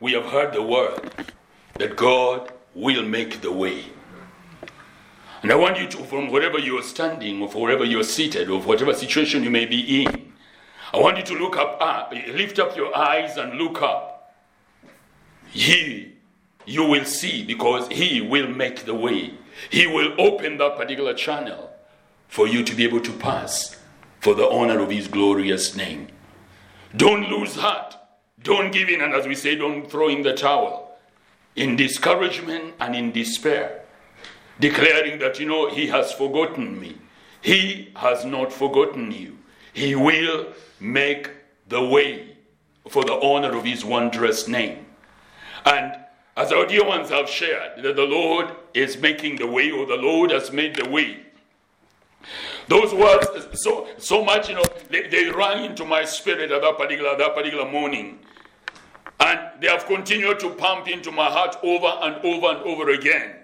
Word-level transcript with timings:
we 0.00 0.12
have 0.12 0.26
heard 0.26 0.52
the 0.52 0.62
word 0.62 1.10
that 1.74 1.96
God 1.96 2.52
will 2.74 3.02
make 3.02 3.40
the 3.40 3.52
way. 3.52 3.84
And 5.42 5.52
I 5.52 5.56
want 5.56 5.78
you 5.78 5.86
to, 5.88 6.04
from 6.04 6.30
wherever 6.30 6.58
you're 6.58 6.82
standing, 6.82 7.40
or 7.42 7.48
wherever 7.48 7.84
you're 7.84 8.04
seated, 8.04 8.50
or 8.50 8.60
whatever 8.60 8.92
situation 8.94 9.44
you 9.44 9.50
may 9.50 9.66
be 9.66 10.04
in, 10.04 10.32
I 10.92 10.98
want 10.98 11.18
you 11.18 11.24
to 11.24 11.34
look 11.34 11.56
up, 11.56 11.78
up, 11.80 12.12
lift 12.12 12.58
up 12.58 12.76
your 12.76 12.96
eyes 12.96 13.36
and 13.36 13.54
look 13.54 13.82
up. 13.82 14.34
He, 15.50 16.14
you 16.66 16.84
will 16.84 17.04
see, 17.04 17.44
because 17.44 17.88
He 17.88 18.20
will 18.20 18.48
make 18.48 18.84
the 18.84 18.94
way. 18.94 19.34
He 19.70 19.86
will 19.86 20.14
open 20.20 20.58
that 20.58 20.76
particular 20.76 21.14
channel 21.14 21.70
for 22.26 22.46
you 22.46 22.62
to 22.64 22.74
be 22.74 22.84
able 22.84 23.00
to 23.00 23.12
pass 23.12 23.76
for 24.20 24.34
the 24.34 24.48
honor 24.48 24.80
of 24.80 24.90
His 24.90 25.08
glorious 25.08 25.76
name. 25.76 26.08
Don't 26.96 27.28
lose 27.28 27.56
heart. 27.56 27.97
Don't 28.42 28.72
give 28.72 28.88
in, 28.88 29.00
and 29.00 29.14
as 29.14 29.26
we 29.26 29.34
say, 29.34 29.56
don't 29.56 29.90
throw 29.90 30.08
in 30.08 30.22
the 30.22 30.34
towel. 30.34 30.96
In 31.56 31.76
discouragement 31.76 32.74
and 32.78 32.94
in 32.94 33.10
despair, 33.10 33.82
declaring 34.60 35.18
that, 35.18 35.40
you 35.40 35.46
know, 35.46 35.68
He 35.68 35.88
has 35.88 36.12
forgotten 36.12 36.80
me. 36.80 36.96
He 37.40 37.92
has 37.96 38.24
not 38.24 38.52
forgotten 38.52 39.10
you. 39.10 39.38
He 39.72 39.94
will 39.94 40.52
make 40.80 41.30
the 41.68 41.84
way 41.84 42.36
for 42.88 43.04
the 43.04 43.20
honor 43.20 43.56
of 43.56 43.64
His 43.64 43.84
wondrous 43.84 44.46
name. 44.46 44.86
And 45.64 45.96
as 46.36 46.52
our 46.52 46.66
dear 46.66 46.84
ones 46.84 47.10
have 47.10 47.28
shared, 47.28 47.82
that 47.82 47.96
the 47.96 48.04
Lord 48.04 48.52
is 48.72 48.96
making 48.96 49.36
the 49.36 49.46
way, 49.46 49.72
or 49.72 49.86
the 49.86 49.96
Lord 49.96 50.30
has 50.30 50.52
made 50.52 50.76
the 50.76 50.88
way. 50.88 51.24
Those 52.68 52.92
words, 52.92 53.26
so 53.54 53.88
so 53.96 54.22
much, 54.22 54.48
you 54.48 54.54
know, 54.54 54.64
they, 54.90 55.08
they 55.08 55.30
rang 55.30 55.64
into 55.64 55.84
my 55.84 56.04
spirit 56.04 56.50
at 56.50 56.60
that 56.60 56.76
particular 56.76 57.16
that 57.16 57.34
particular 57.34 57.70
morning, 57.70 58.18
and 59.20 59.40
they 59.60 59.68
have 59.68 59.86
continued 59.86 60.38
to 60.40 60.50
pump 60.50 60.86
into 60.86 61.10
my 61.10 61.26
heart 61.30 61.56
over 61.62 61.86
and 62.02 62.16
over 62.24 62.46
and 62.48 62.58
over 62.64 62.90
again. 62.90 63.36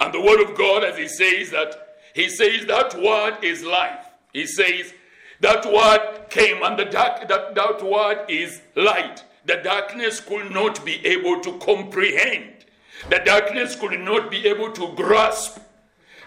And 0.00 0.14
the 0.14 0.20
word 0.20 0.40
of 0.40 0.56
God, 0.56 0.82
as 0.82 0.96
He 0.96 1.08
says 1.08 1.50
that 1.50 1.96
He 2.14 2.30
says 2.30 2.64
that 2.66 2.94
word 2.94 3.36
is 3.42 3.62
life. 3.62 4.06
He 4.32 4.46
says 4.46 4.94
that 5.40 5.66
word 5.66 6.30
came, 6.30 6.62
and 6.62 6.78
the 6.78 6.86
dark 6.86 7.28
that 7.28 7.54
that 7.54 7.82
word 7.82 8.24
is 8.30 8.62
light. 8.74 9.24
The 9.44 9.56
darkness 9.56 10.20
could 10.20 10.50
not 10.50 10.84
be 10.84 11.04
able 11.06 11.40
to 11.40 11.58
comprehend. 11.58 12.64
The 13.10 13.20
darkness 13.24 13.76
could 13.76 13.98
not 14.00 14.30
be 14.30 14.46
able 14.46 14.72
to 14.72 14.92
grasp 14.94 15.58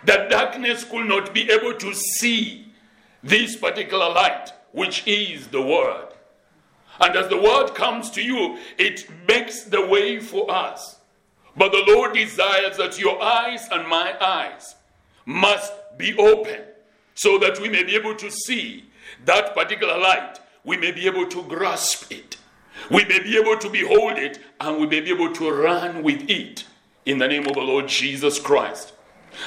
the 0.06 0.28
darkness 0.30 0.84
could 0.84 1.08
not 1.08 1.34
be 1.34 1.50
able 1.50 1.74
to 1.74 1.94
see 1.94 2.74
this 3.24 3.56
particular 3.56 4.10
light, 4.10 4.52
which 4.72 5.08
is 5.08 5.48
the 5.48 5.62
Word. 5.62 6.08
And 7.00 7.16
as 7.16 7.30
the 7.30 7.42
Word 7.42 7.74
comes 7.74 8.10
to 8.12 8.22
you, 8.22 8.58
it 8.78 9.08
makes 9.28 9.64
the 9.64 9.86
way 9.86 10.20
for 10.20 10.50
us. 10.52 10.98
But 11.56 11.72
the 11.72 11.84
Lord 11.88 12.14
desires 12.14 12.78
that 12.78 13.00
your 13.00 13.22
eyes 13.22 13.68
and 13.72 13.88
my 13.88 14.16
eyes 14.22 14.76
must 15.26 15.74
be 15.98 16.16
open 16.18 16.62
so 17.14 17.38
that 17.40 17.60
we 17.60 17.70
may 17.70 17.84
be 17.84 17.96
able 17.96 18.16
to 18.16 18.32
see 18.32 18.86
that 19.26 19.54
particular 19.54 19.98
light. 19.98 20.40
We 20.64 20.78
may 20.78 20.92
be 20.92 21.06
able 21.08 21.28
to 21.28 21.44
grasp 21.44 22.12
it. 22.12 22.38
We 22.90 23.06
may 23.06 23.20
be 23.20 23.38
able 23.38 23.58
to 23.58 23.70
behold 23.70 24.18
it 24.18 24.40
and 24.60 24.80
we 24.80 24.88
may 24.88 25.02
be 25.02 25.12
able 25.12 25.32
to 25.34 25.52
run 25.52 26.04
with 26.04 26.30
it 26.30 26.66
in 27.06 27.18
the 27.18 27.28
name 27.28 27.48
of 27.48 27.54
the 27.54 27.62
Lord 27.62 27.88
Jesus 27.88 28.40
Christ. 28.40 28.94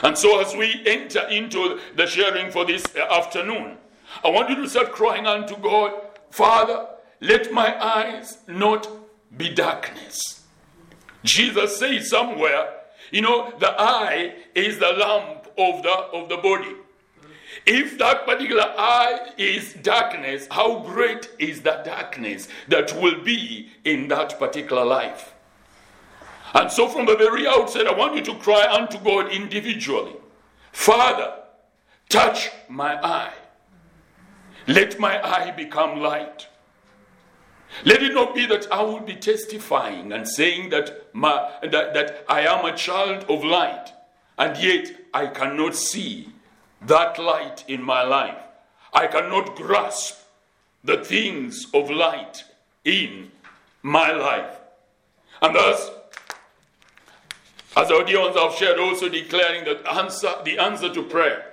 And 0.03 0.17
so, 0.17 0.41
as 0.41 0.55
we 0.57 0.83
enter 0.87 1.27
into 1.29 1.81
the 1.95 2.07
sharing 2.07 2.51
for 2.51 2.65
this 2.65 2.85
uh, 2.97 3.07
afternoon, 3.11 3.79
I 4.23 4.31
want 4.31 4.51
you 4.51 4.57
to 4.57 4.69
start 4.69 4.93
crying 4.93 5.27
unto 5.27 5.57
God, 5.57 5.93
Father, 6.31 6.87
let 7.21 7.53
my 7.53 7.83
eyes 7.83 8.39
not 8.47 8.89
be 9.37 9.55
darkness. 9.55 10.45
Jesus 11.23 11.79
says 11.79 12.11
somewhere, 12.11 12.69
you 13.11 13.23
know, 13.23 13.53
the 13.59 13.71
eye 13.81 14.35
is 14.55 14.79
the 14.79 14.93
lamp 14.93 15.47
of 15.57 15.83
the 15.83 15.91
of 15.91 16.29
the 16.29 16.37
body. 16.37 16.75
If 17.67 17.99
that 17.99 18.27
particular 18.27 18.75
eye 18.77 19.31
is 19.39 19.75
darkness, 19.75 20.47
how 20.51 20.81
great 20.81 21.31
is 21.39 21.63
that 21.63 21.85
darkness 21.85 22.49
that 22.69 22.95
will 23.01 23.23
be 23.23 23.71
in 23.85 24.09
that 24.09 24.39
particular 24.39 24.85
life? 24.85 25.34
And 26.55 26.71
so, 26.71 26.89
from 26.89 27.07
the 27.07 27.17
very 27.17 27.47
outset, 27.47 27.87
I 27.87 27.93
want 27.93 28.15
you 28.15 28.23
to 28.23 28.35
cry 28.37 28.67
unto 28.73 28.99
God 28.99 29.33
individually 29.33 30.15
Father, 30.73 31.35
touch 32.09 32.51
my 32.69 33.01
eye. 33.01 33.33
Let 34.67 34.99
my 34.99 35.23
eye 35.23 35.53
become 35.53 36.01
light. 36.01 36.49
Let 37.85 38.03
it 38.03 38.13
not 38.13 38.35
be 38.35 38.47
that 38.47 38.71
I 38.73 38.83
will 38.83 39.01
be 39.01 39.15
testifying 39.15 40.13
and 40.13 40.29
saying 40.29 40.71
that, 40.71 41.15
my, 41.15 41.51
that, 41.63 41.95
that 41.95 42.25
I 42.29 42.41
am 42.41 42.65
a 42.65 42.77
child 42.77 43.25
of 43.29 43.45
light, 43.45 43.93
and 44.37 44.57
yet 44.57 44.89
I 45.13 45.29
cannot 45.29 45.75
see 45.75 46.33
that 46.83 47.19
light 47.19 47.65
in 47.69 47.83
my 47.83 48.03
life. 48.03 48.39
I 48.93 49.07
cannot 49.07 49.57
grasp 49.57 50.25
the 50.83 51.05
things 51.05 51.67
of 51.73 51.91
light 51.91 52.45
in 52.85 53.31
my 53.83 54.13
life. 54.13 54.59
And 55.41 55.55
thus, 55.55 55.91
as 57.77 57.89
dear 57.89 58.21
ones 58.21 58.37
have 58.37 58.55
shared, 58.55 58.79
also 58.79 59.09
declaring 59.09 59.65
that 59.65 59.87
answer, 59.87 60.31
the 60.45 60.59
answer 60.59 60.93
to 60.93 61.03
prayer. 61.03 61.51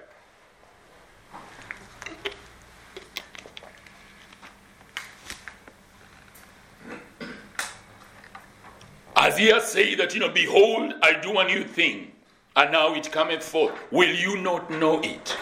Has 9.16 9.72
said 9.72 9.98
that, 9.98 10.14
you 10.14 10.20
know, 10.20 10.30
behold, 10.30 10.94
I 11.02 11.14
do 11.14 11.40
a 11.40 11.46
new 11.46 11.64
thing, 11.64 12.12
and 12.56 12.72
now 12.72 12.94
it 12.94 13.12
cometh 13.12 13.44
forth. 13.44 13.74
Will 13.92 14.14
you 14.14 14.38
not 14.38 14.70
know 14.70 15.02
it? 15.02 15.36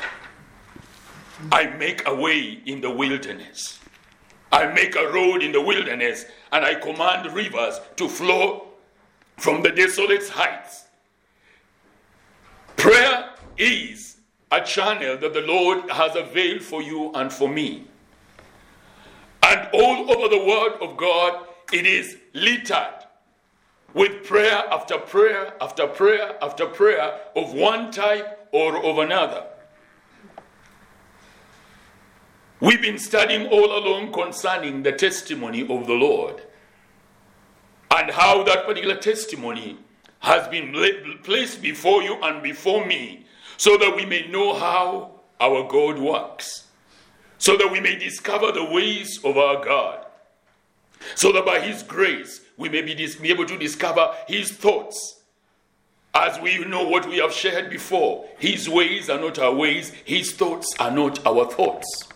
I 1.52 1.66
make 1.66 2.08
a 2.08 2.16
way 2.16 2.62
in 2.66 2.80
the 2.80 2.90
wilderness. 2.90 3.80
I 4.52 4.68
make 4.68 4.96
a 4.96 5.12
road 5.12 5.44
in 5.44 5.52
the 5.52 5.62
wilderness, 5.62 6.26
and 6.52 6.64
I 6.64 6.76
command 6.76 7.34
rivers 7.34 7.82
to 7.98 8.08
flow 8.08 8.69
from 9.40 9.62
the 9.62 9.72
desolate 9.72 10.28
heights. 10.30 10.86
Prayer 12.76 13.30
is 13.58 14.18
a 14.52 14.62
channel 14.62 15.18
that 15.18 15.34
the 15.34 15.42
Lord 15.42 15.90
has 15.90 16.16
availed 16.16 16.62
for 16.62 16.82
you 16.82 17.12
and 17.14 17.32
for 17.32 17.48
me. 17.48 17.86
And 19.44 19.70
all 19.74 20.12
over 20.12 20.28
the 20.28 20.44
Word 20.44 20.74
of 20.82 20.98
God, 20.98 21.48
it 21.72 21.86
is 21.86 22.18
littered 22.34 23.06
with 23.94 24.24
prayer 24.24 24.64
after 24.72 24.98
prayer 24.98 25.54
after 25.62 25.88
prayer 25.88 26.36
after 26.44 26.66
prayer 26.68 27.20
of 27.36 27.54
one 27.54 27.92
type 27.92 28.48
or 28.52 28.84
of 28.84 29.00
another. 29.00 29.46
We've 32.60 32.82
been 32.82 33.00
studying 33.00 33.48
all 33.48 33.78
along 33.78 34.12
concerning 34.12 34.84
the 34.84 34.92
testimony 34.92 35.62
of 35.62 35.88
the 35.88 35.94
Lord 35.94 36.44
and 37.96 38.12
how 38.12 38.44
that 38.44 38.66
particular 38.66 38.96
testimony 38.96 39.78
has 40.20 40.48
been 40.48 40.74
placed 41.24 41.62
before 41.62 42.04
you 42.04 42.16
and 42.22 42.44
before 42.44 42.86
me 42.86 43.26
so 43.58 43.78
that 43.78 43.96
we 43.96 44.06
may 44.06 44.28
know 44.28 44.54
how 44.54 45.12
our 45.40 45.68
God 45.68 45.98
works, 45.98 46.68
so 47.38 47.58
that 47.58 47.72
we 47.72 47.80
may 47.80 47.98
discover 47.98 48.52
the 48.52 48.64
ways 48.64 49.20
of 49.24 49.38
our 49.38 49.64
God, 49.64 50.06
so 51.16 51.32
that 51.32 51.46
by 51.46 51.60
His 51.60 51.84
grace 51.84 52.42
we 52.58 52.70
may 52.70 52.82
be, 52.82 52.94
be 52.96 53.30
able 53.30 53.46
to 53.46 53.58
discover 53.58 54.14
His 54.28 54.52
thoughts. 54.52 55.18
As 56.14 56.40
we 56.40 56.58
know 56.66 56.88
what 56.88 57.08
we 57.08 57.18
have 57.18 57.32
shared 57.32 57.70
before, 57.70 58.28
His 58.40 58.68
ways 58.68 59.10
are 59.10 59.20
not 59.20 59.40
our 59.40 59.54
ways, 59.54 59.92
His 60.06 60.34
thoughts 60.34 60.74
are 60.80 60.92
not 60.92 61.26
our 61.26 61.46
thoughts. 61.50 62.08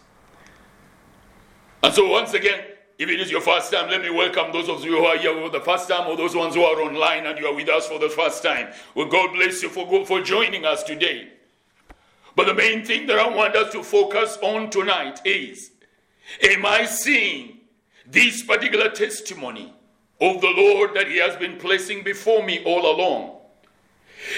And 1.84 1.94
so, 1.94 2.08
once 2.08 2.34
again, 2.34 2.64
if 3.00 3.10
it 3.10 3.20
is 3.20 3.32
your 3.32 3.42
first 3.42 3.72
time, 3.72 3.90
let 3.90 4.02
me 4.02 4.10
welcome 4.12 4.52
those 4.52 4.70
of 4.70 4.84
you 4.86 4.98
who 4.98 5.06
are 5.06 5.18
here 5.18 5.34
for 5.34 5.50
the 5.50 5.60
first 5.60 5.90
time 5.90 6.08
or 6.08 6.16
those 6.16 6.36
ones 6.36 6.54
who 6.54 6.64
are 6.64 6.80
online 6.80 7.26
and 7.26 7.40
you 7.40 7.48
are 7.48 7.56
with 7.56 7.68
us 7.70 7.88
for 7.88 7.98
the 8.00 8.10
first 8.10 8.44
time. 8.44 8.72
Well, 8.94 9.08
God 9.08 9.34
bless 9.34 9.64
you 9.64 9.70
for, 9.70 10.06
for 10.06 10.22
joining 10.22 10.64
us 10.64 10.84
today. 10.84 11.30
But 12.36 12.48
the 12.48 12.54
main 12.54 12.86
thing 12.86 13.08
that 13.08 13.18
I 13.18 13.28
want 13.28 13.56
us 13.56 13.72
to 13.74 13.84
focus 13.84 14.38
on 14.42 14.70
tonight 14.70 15.22
is 15.26 15.72
Am 16.42 16.66
I 16.66 16.86
seeing 16.86 17.60
this 18.06 18.44
particular 18.44 18.90
testimony 18.90 19.74
of 20.22 20.42
the 20.42 20.54
Lord 20.56 20.94
that 20.94 21.08
He 21.08 21.18
has 21.18 21.36
been 21.36 21.58
placing 21.58 22.04
before 22.04 22.44
me 22.44 22.64
all 22.64 22.96
along? 22.96 23.38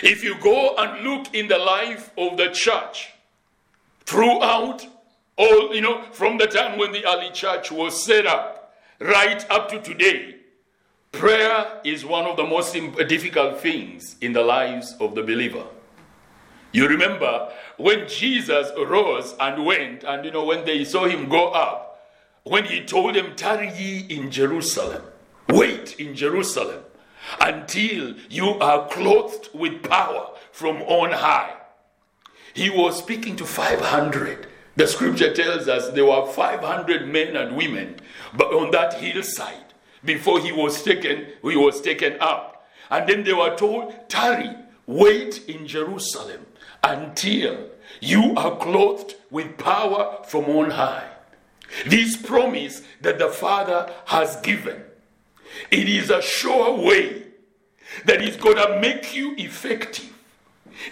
If 0.01 0.23
you 0.23 0.39
go 0.39 0.75
and 0.77 1.03
look 1.03 1.33
in 1.33 1.47
the 1.47 1.57
life 1.57 2.11
of 2.17 2.37
the 2.37 2.49
church 2.49 3.11
throughout 4.05 4.87
all, 5.37 5.73
you 5.73 5.81
know, 5.81 6.03
from 6.11 6.37
the 6.37 6.47
time 6.47 6.77
when 6.77 6.91
the 6.91 7.05
early 7.05 7.31
church 7.31 7.71
was 7.71 8.03
set 8.03 8.25
up 8.25 8.73
right 8.99 9.49
up 9.49 9.69
to 9.69 9.81
today, 9.81 10.35
prayer 11.11 11.79
is 11.83 12.05
one 12.05 12.25
of 12.25 12.37
the 12.37 12.43
most 12.43 12.75
uh, 12.75 13.03
difficult 13.03 13.59
things 13.59 14.15
in 14.21 14.33
the 14.33 14.43
lives 14.43 14.95
of 14.99 15.15
the 15.15 15.21
believer. 15.23 15.65
You 16.71 16.87
remember 16.87 17.51
when 17.77 18.07
Jesus 18.07 18.69
rose 18.77 19.33
and 19.39 19.65
went, 19.65 20.03
and 20.03 20.25
you 20.25 20.31
know, 20.31 20.45
when 20.45 20.65
they 20.65 20.83
saw 20.83 21.05
him 21.05 21.29
go 21.29 21.49
up, 21.49 22.07
when 22.43 22.65
he 22.65 22.83
told 22.83 23.15
them, 23.15 23.35
Tarry 23.35 23.71
ye 23.73 23.99
in 24.09 24.29
Jerusalem 24.29 25.01
Wait 25.47 25.99
in 25.99 26.15
Jerusalem 26.15 26.83
until 27.39 28.15
you 28.29 28.49
are 28.59 28.87
clothed 28.87 29.49
with 29.53 29.83
power 29.83 30.31
from 30.51 30.81
on 30.83 31.11
high. 31.11 31.53
He 32.53 32.69
was 32.69 32.97
speaking 32.97 33.35
to 33.37 33.45
500. 33.45 34.47
The 34.75 34.87
scripture 34.87 35.33
tells 35.33 35.67
us 35.67 35.89
there 35.89 36.05
were 36.05 36.25
500 36.27 37.07
men 37.07 37.35
and 37.35 37.55
women 37.55 37.95
but 38.35 38.53
on 38.53 38.71
that 38.71 38.95
hillside 38.95 39.73
before 40.03 40.39
he 40.39 40.51
was 40.51 40.83
taken 40.83 41.27
he 41.41 41.55
was 41.55 41.81
taken 41.81 42.17
up. 42.19 42.67
And 42.89 43.09
then 43.09 43.23
they 43.23 43.33
were 43.33 43.55
told, 43.55 44.09
tarry, 44.09 44.55
wait 44.85 45.47
in 45.47 45.65
Jerusalem 45.65 46.45
until 46.83 47.69
you 47.99 48.35
are 48.35 48.57
clothed 48.57 49.15
with 49.31 49.57
power 49.57 50.23
from 50.27 50.45
on 50.45 50.71
high. 50.71 51.09
This 51.87 52.15
promise 52.15 52.83
that 53.01 53.17
the 53.17 53.29
Father 53.29 53.91
has 54.05 54.35
given, 54.41 54.83
it 55.71 55.89
is 55.89 56.09
a 56.09 56.21
sure 56.21 56.79
way 56.79 57.23
that 58.05 58.21
is 58.21 58.35
going 58.35 58.57
to 58.57 58.79
make 58.79 59.15
you 59.15 59.35
effective 59.37 60.13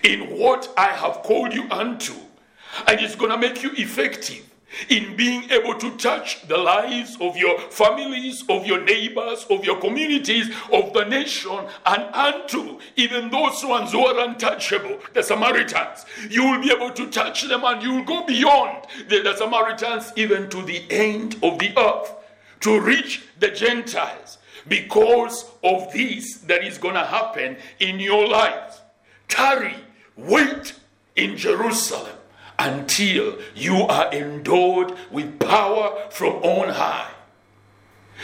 in 0.03 0.37
what 0.39 0.73
I 0.77 0.87
have 0.87 1.21
called 1.23 1.53
you 1.53 1.69
unto, 1.69 2.13
and 2.87 2.99
it's 2.99 3.15
going 3.15 3.31
to 3.31 3.37
make 3.37 3.63
you 3.63 3.71
effective 3.73 4.49
in 4.89 5.15
being 5.15 5.49
able 5.51 5.75
to 5.75 5.95
touch 5.97 6.47
the 6.47 6.57
lives 6.57 7.17
of 7.21 7.37
your 7.37 7.59
families, 7.59 8.43
of 8.49 8.65
your 8.65 8.81
neighbors, 8.81 9.45
of 9.49 9.63
your 9.63 9.79
communities, 9.79 10.49
of 10.71 10.93
the 10.93 11.03
nation, 11.05 11.59
and 11.85 12.03
unto 12.13 12.79
even 12.95 13.29
those 13.29 13.63
ones 13.63 13.91
who 13.91 14.05
are 14.05 14.27
untouchable, 14.27 14.99
the 15.13 15.21
Samaritans. 15.21 16.05
You 16.29 16.43
will 16.43 16.61
be 16.61 16.71
able 16.71 16.91
to 16.91 17.09
touch 17.09 17.43
them 17.43 17.63
and 17.63 17.81
you 17.81 17.93
will 17.93 18.03
go 18.03 18.25
beyond 18.25 18.87
the, 19.09 19.21
the 19.21 19.35
Samaritans 19.35 20.11
even 20.15 20.49
to 20.49 20.61
the 20.61 20.83
end 20.89 21.35
of 21.43 21.59
the 21.59 21.77
earth 21.77 22.13
to 22.61 22.79
reach 22.79 23.23
the 23.39 23.49
Gentiles 23.49 24.37
because 24.67 25.51
of 25.63 25.91
this 25.93 26.37
that 26.37 26.63
is 26.63 26.77
going 26.77 26.95
to 26.95 27.05
happen 27.05 27.57
in 27.79 27.99
your 27.99 28.27
life. 28.27 28.81
Tarry, 29.27 29.75
wait 30.15 30.73
in 31.15 31.35
Jerusalem 31.35 32.15
until 32.63 33.37
you 33.55 33.75
are 33.83 34.11
endowed 34.13 34.97
with 35.11 35.37
power 35.39 36.07
from 36.09 36.35
on 36.35 36.69
high. 36.69 37.11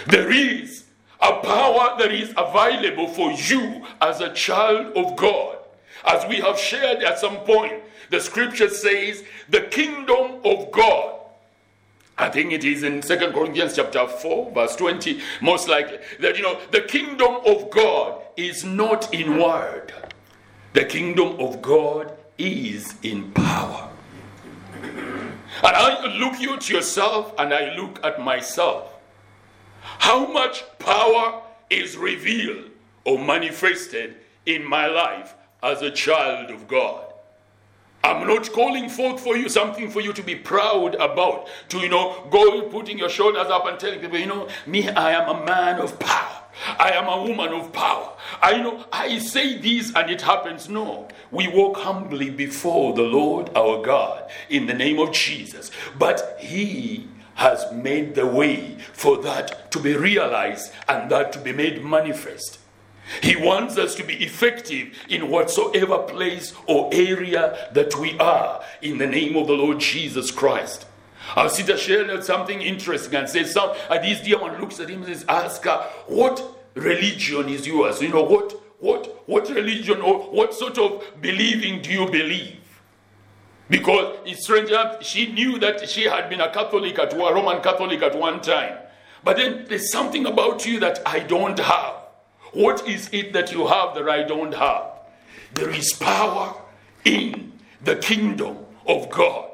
There 0.07 0.31
is 0.31 0.85
a 1.19 1.33
power 1.41 1.97
that 1.99 2.11
is 2.13 2.33
available 2.37 3.09
for 3.09 3.31
you 3.31 3.85
as 4.01 4.21
a 4.21 4.33
child 4.33 4.95
of 4.95 5.17
God. 5.17 5.57
As 6.05 6.25
we 6.29 6.37
have 6.37 6.57
shared 6.57 7.03
at 7.03 7.19
some 7.19 7.37
point, 7.39 7.83
the 8.09 8.21
scripture 8.21 8.69
says 8.69 9.23
the 9.49 9.61
kingdom 9.61 10.39
of 10.45 10.71
God. 10.71 11.15
I 12.17 12.29
think 12.29 12.53
it 12.53 12.63
is 12.63 12.83
in 12.83 13.01
Second 13.01 13.33
Corinthians 13.33 13.75
chapter 13.75 14.07
4, 14.07 14.51
verse 14.51 14.75
20, 14.77 15.21
most 15.41 15.67
likely, 15.67 15.99
that 16.21 16.37
you 16.37 16.43
know 16.43 16.59
the 16.71 16.81
kingdom 16.81 17.39
of 17.45 17.69
God 17.69 18.21
is 18.37 18.63
not 18.63 19.13
in 19.13 19.37
word. 19.37 19.93
The 20.73 20.85
kingdom 20.85 21.39
of 21.39 21.61
God 21.61 22.17
is 22.37 22.95
in 23.03 23.31
power. 23.31 23.89
And 25.63 25.75
I 25.75 26.17
look 26.17 26.39
you 26.39 26.55
at 26.55 26.69
yourself 26.69 27.33
and 27.37 27.53
I 27.53 27.75
look 27.75 28.03
at 28.03 28.21
myself. 28.21 28.93
How 29.81 30.25
much 30.25 30.63
power 30.79 31.41
is 31.69 31.97
revealed 31.97 32.69
or 33.05 33.19
manifested 33.19 34.15
in 34.45 34.63
my 34.63 34.87
life 34.87 35.35
as 35.61 35.81
a 35.81 35.91
child 35.91 36.51
of 36.51 36.67
God? 36.67 37.05
I'm 38.03 38.25
not 38.25 38.51
calling 38.53 38.89
forth 38.89 39.19
for 39.19 39.35
you 39.35 39.49
something 39.49 39.89
for 39.89 39.99
you 39.99 40.13
to 40.13 40.23
be 40.23 40.35
proud 40.35 40.95
about, 40.95 41.49
to, 41.69 41.79
you 41.79 41.89
know, 41.89 42.25
go 42.31 42.61
putting 42.69 42.97
your 42.97 43.09
shoulders 43.09 43.47
up 43.47 43.65
and 43.65 43.77
telling 43.77 43.99
people, 43.99 44.17
you 44.17 44.25
know, 44.25 44.47
me, 44.65 44.87
I 44.89 45.11
am 45.11 45.29
a 45.29 45.45
man 45.45 45.79
of 45.79 45.99
power. 45.99 46.38
I 46.77 46.91
am 46.91 47.07
a 47.07 47.23
woman 47.23 47.53
of 47.53 47.71
power. 47.71 48.11
I 48.41 48.57
know 48.57 48.85
I 48.91 49.19
say 49.19 49.57
this 49.57 49.93
and 49.95 50.09
it 50.09 50.21
happens. 50.21 50.67
No. 50.69 51.07
We 51.31 51.47
walk 51.47 51.77
humbly 51.77 52.29
before 52.29 52.93
the 52.93 53.03
Lord 53.03 53.49
our 53.55 53.81
God 53.81 54.29
in 54.49 54.65
the 54.65 54.73
name 54.73 54.99
of 54.99 55.11
Jesus. 55.11 55.71
But 55.97 56.37
He 56.39 57.07
has 57.35 57.71
made 57.71 58.15
the 58.15 58.25
way 58.25 58.77
for 58.91 59.21
that 59.21 59.71
to 59.71 59.79
be 59.79 59.95
realized 59.95 60.73
and 60.89 61.09
that 61.09 61.31
to 61.31 61.39
be 61.39 61.53
made 61.53 61.83
manifest. 61.83 62.59
He 63.23 63.35
wants 63.35 63.77
us 63.77 63.95
to 63.95 64.03
be 64.03 64.15
effective 64.23 64.95
in 65.07 65.29
whatsoever 65.29 65.99
place 65.99 66.53
or 66.67 66.89
area 66.93 67.69
that 67.73 67.95
we 67.95 68.17
are 68.19 68.61
in 68.81 68.97
the 68.97 69.07
name 69.07 69.35
of 69.35 69.47
the 69.47 69.53
Lord 69.53 69.79
Jesus 69.79 70.31
Christ. 70.31 70.85
Our 71.35 71.49
sister 71.49 71.77
shared 71.77 72.23
something 72.23 72.61
interesting 72.61 73.15
and 73.15 73.29
says, 73.29 73.51
some, 73.53 73.75
and 73.89 74.03
this 74.03 74.21
dear 74.21 74.39
one 74.39 74.59
looks 74.59 74.79
at 74.79 74.89
him 74.89 75.03
and 75.03 75.13
says, 75.13 75.25
ask 75.27 75.63
her, 75.63 75.77
what 76.07 76.43
religion 76.73 77.49
is 77.49 77.67
yours? 77.67 78.01
You 78.01 78.09
know, 78.09 78.23
what, 78.23 78.53
what, 78.79 79.23
what 79.27 79.49
religion 79.49 80.01
or 80.01 80.21
what 80.31 80.53
sort 80.53 80.77
of 80.77 81.03
believing 81.21 81.81
do 81.81 81.91
you 81.91 82.05
believe? 82.07 82.57
Because 83.69 84.17
it's 84.25 84.43
strange 84.43 84.69
enough, 84.69 85.03
she 85.03 85.31
knew 85.31 85.59
that 85.59 85.87
she 85.87 86.05
had 86.05 86.29
been 86.29 86.41
a 86.41 86.51
Catholic 86.51 86.97
at 86.97 87.13
a 87.13 87.17
Roman 87.17 87.61
Catholic 87.61 88.01
at 88.01 88.17
one 88.17 88.41
time. 88.41 88.77
But 89.23 89.37
then 89.37 89.65
there's 89.67 89.91
something 89.91 90.25
about 90.25 90.65
you 90.65 90.79
that 90.79 91.01
I 91.05 91.19
don't 91.19 91.59
have. 91.59 91.95
What 92.53 92.87
is 92.87 93.09
it 93.11 93.33
that 93.33 93.51
you 93.51 93.67
have 93.67 93.93
that 93.93 94.09
I 94.09 94.23
don't 94.23 94.53
have? 94.53 94.85
There 95.53 95.69
is 95.69 95.93
power 95.93 96.55
in 97.05 97.53
the 97.83 97.97
kingdom 97.97 98.57
of 98.87 99.09
God. 99.09 99.48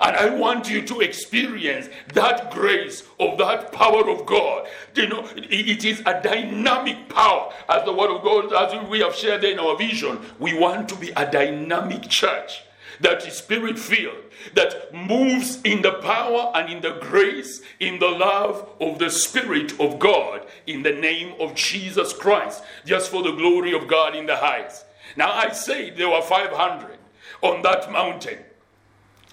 And 0.00 0.16
I 0.16 0.30
want 0.30 0.70
you 0.70 0.82
to 0.82 1.00
experience 1.00 1.88
that 2.14 2.50
grace 2.50 3.04
of 3.18 3.38
that 3.38 3.72
power 3.72 4.08
of 4.08 4.26
God. 4.26 4.68
You 4.94 5.08
know, 5.08 5.28
it 5.36 5.84
is 5.84 6.00
a 6.06 6.20
dynamic 6.22 7.08
power. 7.08 7.52
As 7.68 7.84
the 7.84 7.92
word 7.92 8.10
of 8.10 8.22
God, 8.22 8.52
as 8.52 8.88
we 8.88 9.00
have 9.00 9.14
shared 9.14 9.44
in 9.44 9.58
our 9.58 9.76
vision, 9.76 10.18
we 10.38 10.58
want 10.58 10.88
to 10.88 10.96
be 10.96 11.10
a 11.10 11.30
dynamic 11.30 12.08
church 12.08 12.62
that 13.00 13.26
is 13.26 13.34
spirit 13.34 13.78
filled, 13.78 14.24
that 14.54 14.94
moves 14.94 15.60
in 15.62 15.82
the 15.82 15.92
power 15.92 16.52
and 16.54 16.70
in 16.70 16.80
the 16.82 16.98
grace, 17.00 17.62
in 17.78 17.98
the 17.98 18.08
love 18.08 18.68
of 18.80 18.98
the 18.98 19.10
Spirit 19.10 19.78
of 19.80 19.98
God, 19.98 20.46
in 20.66 20.82
the 20.82 20.92
name 20.92 21.34
of 21.40 21.54
Jesus 21.54 22.12
Christ, 22.12 22.62
just 22.84 23.10
for 23.10 23.22
the 23.22 23.32
glory 23.32 23.74
of 23.74 23.88
God 23.88 24.14
in 24.14 24.26
the 24.26 24.36
heights. 24.36 24.84
Now, 25.16 25.32
I 25.32 25.50
say 25.50 25.90
there 25.90 26.10
were 26.10 26.22
500 26.22 26.98
on 27.42 27.62
that 27.62 27.90
mountain 27.90 28.38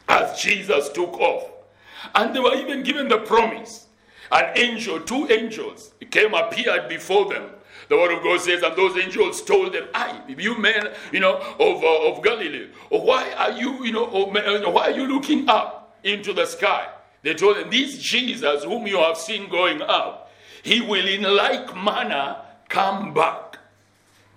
as 0.07 0.39
Jesus 0.39 0.89
took 0.89 1.13
off. 1.19 1.49
And 2.15 2.35
they 2.35 2.39
were 2.39 2.55
even 2.55 2.83
given 2.83 3.07
the 3.07 3.19
promise. 3.19 3.87
An 4.31 4.57
angel, 4.57 4.99
two 4.99 5.27
angels, 5.29 5.93
came, 6.11 6.33
appeared 6.33 6.89
before 6.89 7.29
them. 7.33 7.51
The 7.89 7.95
word 7.95 8.17
of 8.17 8.23
God 8.23 8.41
says, 8.41 8.63
and 8.63 8.75
those 8.75 8.97
angels 8.97 9.41
told 9.41 9.71
them, 9.71 9.87
"I, 9.93 10.19
you 10.37 10.57
men, 10.57 10.89
you 11.13 11.21
know, 11.21 11.37
of, 11.37 11.83
uh, 11.83 12.09
of 12.09 12.21
Galilee, 12.23 12.67
why 12.89 13.31
are 13.33 13.51
you, 13.51 13.85
you 13.85 13.93
know, 13.93 14.05
uh, 14.05 14.69
why 14.69 14.87
are 14.87 14.91
you 14.91 15.07
looking 15.07 15.47
up 15.47 15.97
into 16.03 16.33
the 16.33 16.45
sky?" 16.45 16.87
They 17.23 17.33
told 17.33 17.57
them, 17.57 17.69
"This 17.69 17.97
Jesus, 17.97 18.65
whom 18.65 18.87
you 18.87 18.97
have 18.97 19.17
seen 19.17 19.49
going 19.49 19.81
up, 19.81 20.31
he 20.63 20.81
will 20.81 21.07
in 21.07 21.23
like 21.23 21.75
manner 21.75 22.37
come 22.67 23.13
back." 23.13 23.57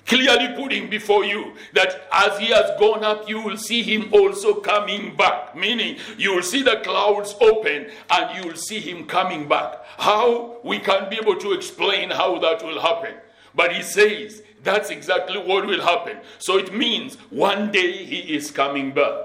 Clearly 0.07 0.55
putting 0.57 0.91
before 0.91 1.25
you 1.25 1.55
that 1.75 2.09
as 2.13 2.39
he 2.39 2.47
has 2.47 2.71
gone 2.79 3.05
up, 3.05 3.29
you 3.29 3.41
will 3.41 3.57
see 3.57 3.83
him 3.83 4.13
also 4.13 4.55
coming 4.55 5.17
back. 5.17 5.57
Meaning, 5.57 5.99
you 6.19 6.35
will 6.35 6.43
see 6.43 6.63
the 6.63 6.81
clouds 6.83 7.35
open 7.41 7.91
and 8.11 8.37
you 8.37 8.51
will 8.51 8.57
see 8.57 8.81
him 8.81 9.07
coming 9.07 9.49
back. 9.49 9.85
How? 9.99 10.59
We 10.65 10.79
can't 10.79 11.11
be 11.11 11.17
able 11.17 11.37
to 11.37 11.53
explain 11.53 12.11
how 12.11 12.39
that 12.39 12.63
will 12.63 12.81
happen. 12.81 13.15
But 13.55 13.73
he 13.73 13.83
says 13.83 14.43
that's 14.63 14.91
exactly 14.91 15.39
what 15.39 15.67
will 15.67 15.81
happen. 15.81 16.19
So 16.39 16.59
it 16.59 16.75
means 16.75 17.17
one 17.31 17.73
day 17.73 18.05
he 18.05 18.35
is 18.35 18.51
coming 18.51 18.93
back. 18.93 19.25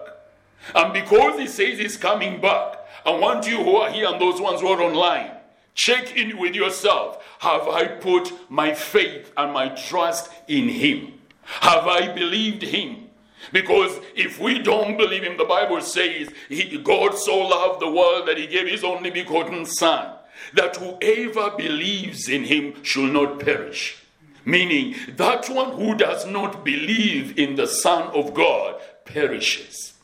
And 0.74 0.94
because 0.94 1.40
he 1.40 1.48
says 1.48 1.78
he's 1.78 1.98
coming 1.98 2.42
back, 2.42 2.80
I 3.06 3.12
want 3.12 3.46
you 3.46 3.58
who 3.64 3.76
are 3.76 3.92
here 3.92 4.08
and 4.08 4.20
those 4.20 4.42
ones 4.42 4.62
who 4.62 4.68
are 4.68 4.82
online 4.82 5.35
Check 5.76 6.16
in 6.16 6.38
with 6.38 6.56
yourself. 6.56 7.22
Have 7.40 7.68
I 7.68 7.86
put 7.86 8.32
my 8.50 8.74
faith 8.74 9.32
and 9.36 9.54
my 9.54 9.70
trust 9.70 10.32
in 10.48 10.70
Him? 10.70 11.14
Have 11.44 11.86
I 11.86 12.12
believed 12.14 12.64
Him? 12.64 13.10
Because 13.52 14.00
if 14.16 14.40
we 14.40 14.60
don't 14.60 14.98
believe 14.98 15.24
Him, 15.24 15.38
the 15.38 15.46
Bible 15.46 15.82
says 15.82 16.30
he, 16.50 16.78
God 16.78 17.16
so 17.18 17.38
loved 17.38 17.82
the 17.82 17.92
world 17.92 18.28
that 18.28 18.38
He 18.38 18.48
gave 18.48 18.68
His 18.68 18.84
only 18.84 19.12
begotten 19.12 19.66
Son, 19.66 20.16
that 20.54 20.78
whoever 20.78 21.52
believes 21.58 22.30
in 22.30 22.46
Him 22.46 22.82
shall 22.84 23.04
not 23.04 23.40
perish. 23.40 24.02
Meaning, 24.46 24.96
that 25.18 25.50
one 25.50 25.72
who 25.72 25.96
does 25.96 26.26
not 26.26 26.64
believe 26.64 27.38
in 27.38 27.56
the 27.56 27.68
Son 27.68 28.04
of 28.14 28.34
God 28.34 28.80
perishes. 29.04 29.95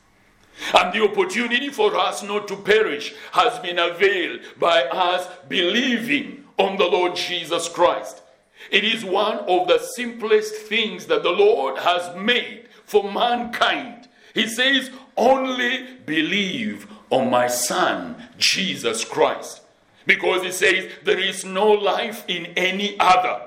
And 0.73 0.93
the 0.93 1.03
opportunity 1.03 1.69
for 1.69 1.95
us 1.97 2.23
not 2.23 2.47
to 2.49 2.55
perish 2.55 3.13
has 3.31 3.57
been 3.59 3.79
availed 3.79 4.41
by 4.59 4.83
us 4.83 5.27
believing 5.47 6.45
on 6.57 6.77
the 6.77 6.85
Lord 6.85 7.15
Jesus 7.15 7.67
Christ. 7.67 8.21
It 8.69 8.83
is 8.83 9.03
one 9.03 9.39
of 9.39 9.67
the 9.67 9.79
simplest 9.79 10.55
things 10.55 11.07
that 11.07 11.23
the 11.23 11.31
Lord 11.31 11.79
has 11.79 12.15
made 12.15 12.67
for 12.85 13.11
mankind. 13.11 14.07
He 14.33 14.47
says, 14.47 14.91
Only 15.17 15.97
believe 16.05 16.87
on 17.09 17.29
my 17.29 17.47
Son, 17.47 18.15
Jesus 18.37 19.03
Christ. 19.03 19.61
Because 20.05 20.43
he 20.43 20.51
says, 20.51 20.91
There 21.03 21.19
is 21.19 21.43
no 21.43 21.71
life 21.71 22.23
in 22.27 22.47
any 22.57 22.99
other. 22.99 23.41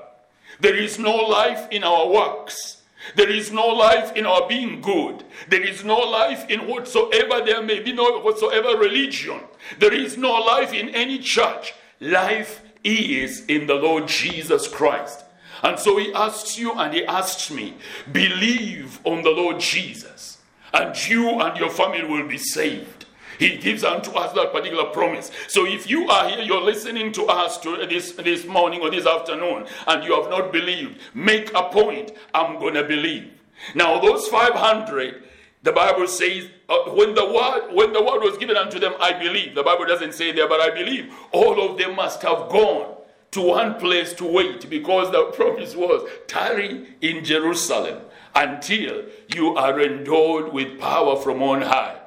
There 0.59 0.75
is 0.75 0.99
no 0.99 1.15
life 1.15 1.67
in 1.71 1.83
our 1.83 2.07
works. 2.07 2.81
There 3.15 3.29
is 3.29 3.51
no 3.51 3.67
life 3.67 4.15
in 4.15 4.25
our 4.25 4.47
being 4.47 4.81
good. 4.81 5.23
There 5.49 5.61
is 5.61 5.83
no 5.83 5.97
life 5.97 6.49
in 6.49 6.67
whatsoever 6.67 7.45
there 7.45 7.61
may 7.61 7.79
be, 7.79 7.93
no 7.93 8.19
whatsoever 8.19 8.77
religion. 8.77 9.41
There 9.79 9.93
is 9.93 10.17
no 10.17 10.33
life 10.33 10.73
in 10.73 10.89
any 10.89 11.19
church. 11.19 11.73
Life 11.99 12.61
is 12.83 13.45
in 13.45 13.67
the 13.67 13.75
Lord 13.75 14.07
Jesus 14.07 14.67
Christ. 14.67 15.23
And 15.63 15.79
so 15.79 15.97
he 15.97 16.13
asks 16.13 16.57
you 16.57 16.73
and 16.73 16.93
he 16.93 17.05
asks 17.05 17.49
me, 17.49 17.75
believe 18.11 18.99
on 19.03 19.23
the 19.23 19.29
Lord 19.29 19.59
Jesus, 19.59 20.39
and 20.73 20.95
you 21.07 21.39
and 21.39 21.57
your 21.57 21.69
family 21.69 22.03
will 22.03 22.27
be 22.27 22.37
saved. 22.37 23.04
He 23.39 23.57
gives 23.57 23.83
unto 23.83 24.11
us 24.11 24.33
that 24.33 24.51
particular 24.51 24.85
promise. 24.85 25.31
So 25.47 25.65
if 25.65 25.89
you 25.89 26.09
are 26.09 26.29
here, 26.29 26.41
you're 26.41 26.61
listening 26.61 27.11
to 27.13 27.25
us 27.25 27.57
to 27.59 27.85
this, 27.87 28.11
this 28.13 28.45
morning 28.45 28.81
or 28.81 28.89
this 28.89 29.05
afternoon, 29.05 29.65
and 29.87 30.03
you 30.03 30.19
have 30.19 30.29
not 30.29 30.51
believed, 30.51 30.99
make 31.13 31.53
a 31.53 31.63
point. 31.69 32.11
I'm 32.33 32.59
going 32.59 32.75
to 32.75 32.83
believe. 32.83 33.31
Now, 33.73 33.99
those 33.99 34.27
500, 34.27 35.23
the 35.63 35.71
Bible 35.71 36.07
says, 36.07 36.49
uh, 36.69 36.91
when 36.91 37.13
the 37.13 37.25
word 37.25 37.73
when 37.73 37.93
the 37.93 38.01
word 38.01 38.21
was 38.21 38.37
given 38.37 38.57
unto 38.57 38.79
them, 38.79 38.93
I 38.99 39.13
believe. 39.13 39.55
The 39.55 39.63
Bible 39.63 39.85
doesn't 39.85 40.13
say 40.13 40.31
there, 40.31 40.47
but 40.47 40.59
I 40.59 40.71
believe. 40.71 41.13
All 41.31 41.69
of 41.69 41.77
them 41.77 41.95
must 41.95 42.21
have 42.23 42.49
gone 42.49 42.95
to 43.31 43.41
one 43.41 43.75
place 43.75 44.13
to 44.13 44.25
wait 44.25 44.69
because 44.69 45.11
the 45.11 45.25
promise 45.35 45.75
was 45.75 46.09
tarry 46.27 46.95
in 47.01 47.23
Jerusalem 47.23 48.01
until 48.33 49.03
you 49.35 49.55
are 49.55 49.79
endowed 49.81 50.53
with 50.53 50.79
power 50.79 51.15
from 51.17 51.41
on 51.43 51.61
high. 51.61 51.99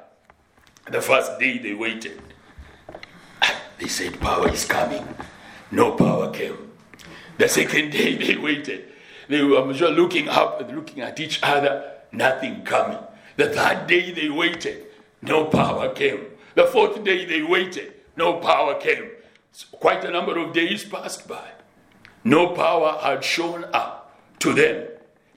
The 0.89 1.01
first 1.01 1.39
day 1.39 1.59
they 1.59 1.73
waited. 1.73 2.19
They 3.77 3.87
said, 3.87 4.19
Power 4.19 4.51
is 4.51 4.65
coming. 4.65 5.07
No 5.71 5.91
power 5.91 6.31
came. 6.31 6.71
The 7.37 7.47
second 7.47 7.91
day 7.91 8.15
they 8.17 8.35
waited. 8.35 8.89
They 9.27 9.43
were 9.43 9.71
sure, 9.73 9.91
looking 9.91 10.27
up 10.27 10.59
and 10.59 10.75
looking 10.75 11.01
at 11.01 11.19
each 11.19 11.41
other, 11.43 11.91
nothing 12.11 12.63
coming. 12.63 12.97
The 13.37 13.49
third 13.49 13.85
day 13.85 14.11
they 14.11 14.29
waited, 14.29 14.87
no 15.21 15.45
power 15.45 15.93
came. 15.93 16.25
The 16.55 16.65
fourth 16.65 17.03
day 17.03 17.25
they 17.25 17.43
waited, 17.43 17.93
no 18.17 18.39
power 18.39 18.73
came. 18.75 19.11
So 19.51 19.67
quite 19.71 20.03
a 20.03 20.11
number 20.11 20.37
of 20.39 20.53
days 20.53 20.83
passed 20.83 21.27
by. 21.27 21.47
No 22.23 22.47
power 22.55 22.97
had 23.01 23.23
shown 23.23 23.65
up 23.71 24.19
to 24.39 24.53
them. 24.53 24.87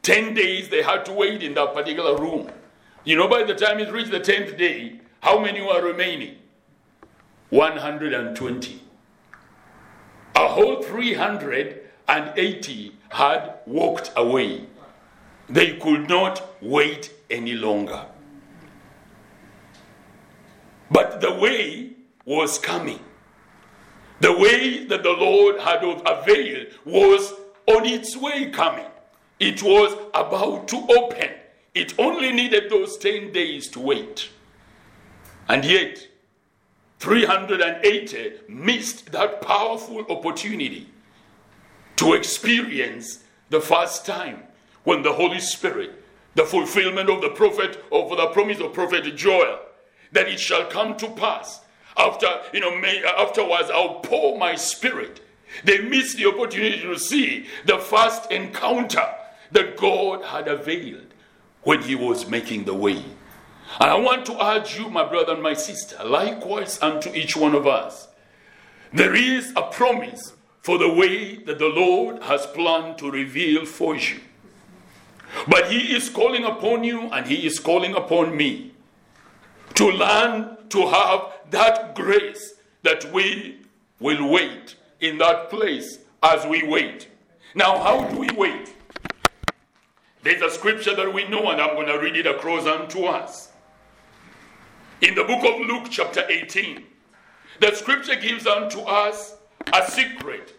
Ten 0.01 0.33
days 0.33 0.71
they 0.71 0.83
had 0.83 1.05
to 1.05 1.13
wait 1.13 1.43
in 1.43 1.53
that 1.55 1.75
particular 1.75 2.17
room. 2.17 2.51
You 3.05 3.17
know, 3.17 3.29
by 3.29 3.43
the 3.43 3.55
time 3.55 3.79
it 3.79 3.93
reached 3.93 4.11
the 4.11 4.21
tenth 4.21 4.57
day, 4.57 5.02
how 5.23 5.39
many 5.39 5.61
were 5.61 5.81
remaining? 5.81 6.37
120. 7.51 8.83
A 10.35 10.49
whole 10.49 10.83
380 10.83 12.97
had 13.09 13.55
walked 13.65 14.11
away. 14.17 14.67
They 15.49 15.77
could 15.77 16.09
not 16.09 16.43
wait 16.61 17.13
any 17.31 17.55
longer. 17.55 18.05
But 20.91 21.21
the 21.21 21.33
way 21.33 21.93
was 22.25 22.59
coming. 22.59 22.99
The 24.21 24.37
way 24.37 24.87
that 24.87 25.05
the 25.05 25.13
Lord 25.13 25.61
had 25.61 25.85
availed 25.85 26.67
was 26.85 27.33
on 27.67 27.87
its 27.87 28.17
way 28.17 28.51
coming. 28.51 28.87
It 29.39 29.63
was 29.63 29.95
about 30.15 30.67
to 30.69 30.79
open. 30.99 31.31
It 31.75 31.95
only 31.99 32.33
needed 32.33 32.71
those 32.71 32.97
10 32.99 33.31
days 33.33 33.69
to 33.69 33.79
wait. 33.79 34.29
And 35.49 35.65
yet, 35.65 36.09
380 36.99 38.33
missed 38.49 39.11
that 39.13 39.41
powerful 39.43 40.07
opportunity 40.09 40.89
to 41.97 42.15
experience 42.15 43.25
the 43.51 43.61
first 43.61 44.07
time 44.07 44.45
when 44.85 45.03
the 45.03 45.13
Holy 45.13 45.41
Spirit, 45.41 45.91
the 46.35 46.45
fulfillment 46.45 47.11
of 47.11 47.21
the 47.21 47.31
prophet, 47.31 47.85
of 47.91 48.11
the 48.11 48.27
promise 48.29 48.61
of 48.61 48.73
prophet 48.73 49.05
Joel, 49.17 49.59
that 50.13 50.29
it 50.29 50.39
shall 50.39 50.65
come 50.67 50.97
to 50.97 51.09
pass 51.11 51.61
after, 51.97 52.27
you 52.53 52.61
know, 52.61 52.77
may, 52.79 53.03
afterwards 53.05 53.71
I'll 53.71 54.01
pour 54.01 54.39
my 54.39 54.55
spirit. 54.55 55.21
They 55.65 55.83
missed 55.83 56.17
the 56.17 56.27
opportunity 56.27 56.81
to 56.81 56.99
see 56.99 57.47
the 57.67 57.79
first 57.79 58.31
encounter 58.31 59.07
that 59.51 59.77
God 59.77 60.25
had 60.25 60.49
availed 60.49 61.15
when 61.63 61.83
He 61.83 61.95
was 61.95 62.29
making 62.29 62.65
the 62.65 62.75
way. 62.75 63.05
And 63.81 63.91
I 63.91 63.95
want 63.95 64.27
to 64.27 64.45
urge 64.45 64.79
you, 64.79 64.91
my 64.91 65.09
brother 65.09 65.33
and 65.33 65.43
my 65.43 65.55
sister, 65.55 66.03
likewise 66.05 66.81
unto 66.83 67.11
each 67.15 67.37
one 67.37 67.55
of 67.55 67.67
us, 67.67 68.09
there 68.93 69.15
is 69.15 69.53
a 69.57 69.63
promise 69.63 70.35
for 70.61 70.79
the 70.79 70.93
way 70.93 71.37
that 71.37 71.59
the 71.59 71.69
Lord 71.69 72.23
has 72.25 72.47
planned 72.47 72.99
to 72.99 73.11
reveal 73.11 73.65
for 73.65 73.97
you. 73.97 74.21
But 75.49 75.71
He 75.71 75.95
is 75.95 76.11
calling 76.11 76.45
upon 76.45 76.85
you 76.85 77.11
and 77.11 77.27
He 77.27 77.47
is 77.47 77.59
calling 77.59 77.95
upon 77.95 78.37
me 78.37 78.73
to 79.75 79.91
learn 79.91 80.57
to 80.69 80.87
have 80.89 81.33
that 81.51 81.95
grace 81.95 82.55
that 82.83 83.11
we 83.13 83.61
will 83.99 84.29
wait 84.31 84.77
in 85.01 85.19
that 85.19 85.49
place 85.49 85.99
as 86.23 86.47
we 86.47 86.63
wait. 86.63 87.09
Now, 87.55 87.79
how 87.83 88.09
do 88.09 88.19
we 88.19 88.29
wait? 88.37 88.75
There's 90.23 90.43
a 90.43 90.51
scripture 90.51 90.95
that 90.95 91.13
we 91.13 91.27
know, 91.29 91.51
and 91.51 91.61
I'm 91.61 91.75
going 91.75 91.89
to 91.89 91.99
read 91.99 92.17
it 92.17 92.27
across 92.27 92.67
unto 92.67 93.05
us. 93.05 93.52
In 95.03 95.17
the 95.17 95.25
book 95.25 95.43
of 95.43 95.67
Luke, 95.67 95.89
chapter 95.91 96.25
18, 96.29 96.85
the 97.59 97.75
scripture 97.75 98.15
gives 98.15 98.47
unto 98.47 98.79
us 98.83 99.35
a 99.73 99.91
secret 99.91 100.57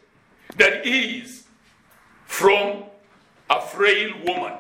that 0.58 0.86
is 0.86 1.46
from 2.26 2.84
a 3.50 3.62
frail 3.62 4.12
woman. 4.28 4.52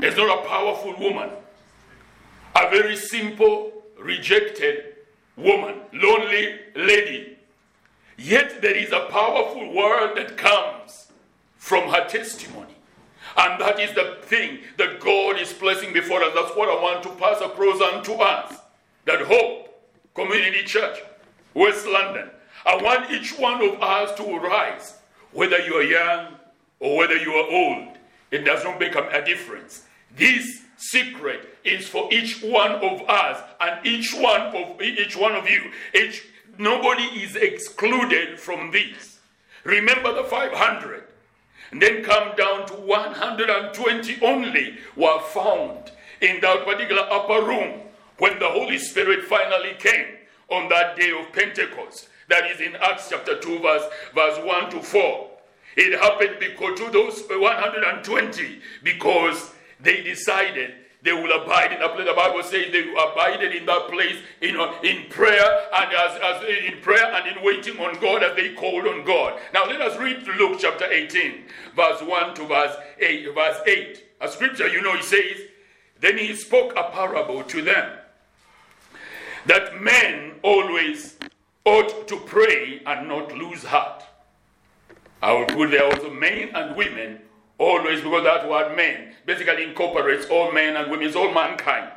It's 0.00 0.18
not 0.18 0.44
a 0.44 0.46
powerful 0.46 0.94
woman, 0.98 1.30
a 2.54 2.68
very 2.68 2.96
simple, 2.96 3.82
rejected 3.98 4.96
woman, 5.38 5.76
lonely 5.94 6.60
lady. 6.76 7.38
Yet 8.18 8.60
there 8.60 8.76
is 8.76 8.92
a 8.92 9.06
powerful 9.10 9.72
word 9.72 10.16
that 10.16 10.36
comes 10.36 11.10
from 11.56 11.88
her 11.88 12.06
testimony. 12.06 12.74
And 13.38 13.58
that 13.58 13.80
is 13.80 13.94
the 13.94 14.18
thing 14.24 14.58
that 14.76 15.00
God 15.00 15.40
is 15.40 15.50
placing 15.54 15.94
before 15.94 16.22
us. 16.22 16.34
That's 16.34 16.54
what 16.54 16.68
I 16.68 16.82
want 16.82 17.02
to 17.04 17.10
pass 17.14 17.40
across 17.40 17.80
unto 17.80 18.12
us 18.12 18.67
that 19.08 19.22
Hope 19.22 19.74
Community 20.14 20.64
Church, 20.64 20.98
West 21.54 21.86
London, 21.86 22.28
I 22.66 22.76
want 22.76 23.10
each 23.10 23.38
one 23.38 23.66
of 23.66 23.82
us 23.82 24.14
to 24.18 24.38
rise, 24.38 24.98
whether 25.32 25.58
you 25.60 25.76
are 25.76 25.82
young 25.82 26.34
or 26.78 26.98
whether 26.98 27.16
you 27.16 27.32
are 27.32 27.50
old. 27.50 27.96
It 28.30 28.44
does 28.44 28.62
not 28.64 28.78
make 28.78 28.94
a 28.94 29.24
difference. 29.24 29.84
This 30.14 30.60
secret 30.76 31.56
is 31.64 31.88
for 31.88 32.12
each 32.12 32.42
one 32.42 32.72
of 32.72 33.00
us 33.08 33.42
and 33.62 33.86
each 33.86 34.12
one 34.12 34.54
of 34.54 34.82
each 34.82 35.16
one 35.16 35.34
of 35.34 35.48
you. 35.48 35.70
Each, 35.94 36.26
nobody 36.58 37.04
is 37.04 37.34
excluded 37.34 38.38
from 38.38 38.70
this. 38.70 39.20
Remember 39.64 40.12
the 40.12 40.24
500 40.24 41.04
and 41.70 41.80
then 41.80 42.04
come 42.04 42.36
down 42.36 42.66
to 42.66 42.74
120 42.74 44.18
only 44.20 44.76
were 44.96 45.20
found 45.20 45.92
in 46.20 46.40
that 46.42 46.66
particular 46.66 47.06
upper 47.10 47.46
room 47.46 47.87
when 48.18 48.38
the 48.38 48.48
Holy 48.48 48.78
Spirit 48.78 49.24
finally 49.24 49.74
came 49.78 50.16
on 50.50 50.68
that 50.68 50.96
day 50.96 51.10
of 51.10 51.32
Pentecost. 51.32 52.08
That 52.28 52.50
is 52.50 52.60
in 52.60 52.76
Acts 52.76 53.08
chapter 53.08 53.38
2, 53.38 53.58
verse, 53.60 53.84
verse 54.14 54.38
1 54.44 54.70
to 54.70 54.82
4. 54.82 55.30
It 55.76 55.98
happened 55.98 56.36
because 56.40 56.78
to 56.80 56.90
those 56.90 57.22
120 57.28 58.60
because 58.82 59.52
they 59.80 60.02
decided 60.02 60.74
they 61.02 61.12
will 61.12 61.30
abide 61.42 61.72
in 61.72 61.78
that 61.78 61.94
place. 61.94 62.08
The 62.08 62.14
Bible 62.14 62.42
says 62.42 62.72
they 62.72 62.90
abided 62.90 63.54
in 63.54 63.64
that 63.66 63.88
place 63.88 64.16
in, 64.40 64.58
uh, 64.58 64.74
in 64.82 65.08
prayer 65.08 65.68
and 65.74 65.92
as, 65.92 66.20
as 66.20 66.42
in 66.42 66.80
prayer 66.80 67.14
and 67.14 67.36
in 67.36 67.44
waiting 67.44 67.78
on 67.78 67.98
God 68.00 68.24
as 68.24 68.34
they 68.34 68.54
called 68.54 68.86
on 68.88 69.04
God. 69.04 69.40
Now 69.54 69.66
let 69.66 69.80
us 69.80 69.96
read 69.98 70.26
Luke 70.38 70.58
chapter 70.58 70.90
18, 70.90 71.44
verse 71.76 72.02
1 72.02 72.34
to 72.34 72.46
verse 72.46 72.76
8. 72.98 73.34
Verse 73.34 73.60
8. 73.64 74.04
A 74.20 74.28
scripture, 74.28 74.66
you 74.66 74.82
know, 74.82 74.96
he 74.96 75.02
says, 75.02 75.42
Then 76.00 76.18
he 76.18 76.34
spoke 76.34 76.72
a 76.76 76.90
parable 76.90 77.44
to 77.44 77.62
them 77.62 77.88
that 79.48 79.80
men 79.80 80.34
always 80.42 81.16
ought 81.64 82.06
to 82.06 82.16
pray 82.20 82.80
and 82.86 83.08
not 83.08 83.36
lose 83.36 83.64
heart. 83.64 84.04
I 85.22 85.32
would 85.32 85.48
put 85.48 85.70
there 85.70 85.84
also 85.84 86.10
men 86.10 86.50
and 86.54 86.76
women 86.76 87.20
always 87.58 88.00
because 88.00 88.24
that 88.24 88.48
word 88.48 88.76
men 88.76 89.14
basically 89.26 89.64
incorporates 89.64 90.26
all 90.26 90.52
men 90.52 90.76
and 90.76 90.90
women, 90.90 91.14
all 91.16 91.32
mankind. 91.32 91.90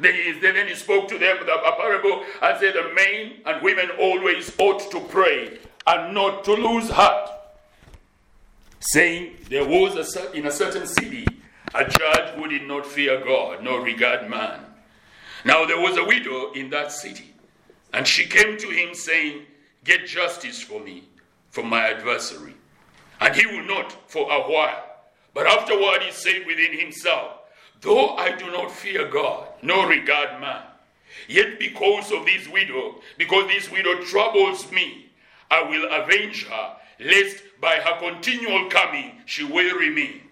Then 0.00 0.14
he, 0.14 0.32
then 0.40 0.66
he 0.66 0.74
spoke 0.74 1.08
to 1.08 1.18
them 1.18 1.38
with 1.40 1.48
a 1.48 1.72
parable 1.76 2.24
and 2.42 2.58
said 2.58 2.74
the 2.74 2.94
men 2.94 3.32
and 3.46 3.62
women 3.62 3.90
always 3.98 4.52
ought 4.58 4.90
to 4.90 5.00
pray 5.00 5.58
and 5.86 6.14
not 6.14 6.44
to 6.44 6.52
lose 6.54 6.88
heart. 6.88 7.30
Saying 8.80 9.36
there 9.50 9.66
was 9.66 10.16
a, 10.16 10.32
in 10.32 10.46
a 10.46 10.50
certain 10.50 10.86
city 10.86 11.26
a 11.74 11.84
judge 11.84 12.34
who 12.34 12.48
did 12.48 12.66
not 12.66 12.86
fear 12.86 13.22
God 13.22 13.62
nor 13.62 13.82
regard 13.82 14.28
man. 14.30 14.67
Now 15.44 15.64
there 15.64 15.80
was 15.80 15.96
a 15.96 16.04
widow 16.04 16.52
in 16.52 16.70
that 16.70 16.92
city, 16.92 17.34
and 17.92 18.06
she 18.06 18.26
came 18.26 18.56
to 18.58 18.68
him 18.68 18.94
saying, 18.94 19.46
get 19.84 20.06
justice 20.06 20.62
for 20.62 20.80
me 20.80 21.04
from 21.50 21.68
my 21.68 21.88
adversary. 21.88 22.54
And 23.20 23.34
he 23.34 23.46
will 23.46 23.64
not 23.64 23.92
for 24.10 24.30
a 24.30 24.40
while. 24.42 24.84
But 25.34 25.46
afterward 25.46 26.02
he 26.02 26.12
said 26.12 26.46
within 26.46 26.78
himself, 26.78 27.38
Though 27.80 28.16
I 28.16 28.32
do 28.36 28.50
not 28.50 28.70
fear 28.70 29.08
God, 29.08 29.48
nor 29.62 29.88
regard 29.88 30.40
man, 30.40 30.62
yet 31.28 31.58
because 31.58 32.12
of 32.12 32.26
this 32.26 32.48
widow, 32.48 32.96
because 33.16 33.46
this 33.48 33.70
widow 33.70 34.02
troubles 34.02 34.70
me, 34.70 35.10
I 35.50 35.62
will 35.62 35.88
avenge 35.90 36.46
her, 36.46 36.76
lest 37.00 37.42
by 37.60 37.76
her 37.76 37.98
continual 37.98 38.68
coming 38.68 39.22
she 39.26 39.44
weary 39.44 39.90
me. 39.90 40.22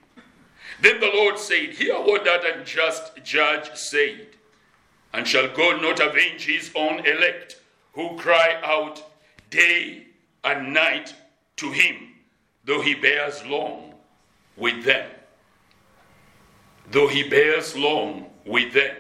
Then 0.81 1.01
the 1.01 1.11
Lord 1.15 1.39
said, 1.39 1.71
Hear 1.71 1.95
what 1.95 2.25
that 2.25 2.45
unjust 2.45 3.13
judge 3.25 3.75
said. 3.75 4.36
And 5.17 5.27
shall 5.27 5.49
God 5.49 5.81
not 5.81 5.99
avenge 5.99 6.45
his 6.45 6.71
own 6.75 7.07
elect, 7.07 7.59
who 7.95 8.19
cry 8.19 8.61
out 8.63 9.03
day 9.49 10.09
and 10.45 10.75
night 10.75 11.15
to 11.57 11.71
him, 11.73 11.97
though 12.67 12.83
he 12.83 12.95
bears 12.95 13.43
long 13.47 13.95
with 14.59 14.85
them? 14.85 15.09
Though 16.91 17.09
he 17.09 17.27
bears 17.31 17.75
long 17.75 18.27
with 18.45 18.75
them, 18.75 18.95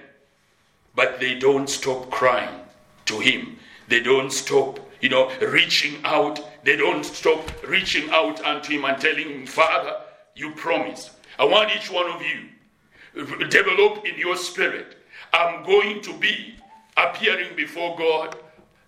but 0.94 1.20
they 1.20 1.34
don't 1.34 1.68
stop 1.68 2.10
crying 2.10 2.60
to 3.04 3.18
him. 3.20 3.58
They 3.88 4.00
don't 4.00 4.32
stop, 4.32 4.80
you 5.02 5.10
know, 5.10 5.30
reaching 5.42 5.98
out. 6.02 6.40
They 6.64 6.76
don't 6.76 7.04
stop 7.04 7.42
reaching 7.68 8.08
out 8.08 8.42
unto 8.42 8.72
him 8.72 8.86
and 8.86 8.98
telling 8.98 9.28
him, 9.28 9.46
Father, 9.46 9.94
you 10.34 10.52
promised. 10.52 11.10
I 11.38 11.44
want 11.44 11.76
each 11.76 11.90
one 11.90 12.10
of 12.10 12.22
you 12.22 13.46
develop 13.50 14.06
in 14.06 14.18
your 14.18 14.36
spirit. 14.36 14.96
I'm 15.32 15.64
going 15.64 16.00
to 16.02 16.12
be 16.18 16.54
appearing 16.96 17.56
before 17.56 17.96
God 17.96 18.36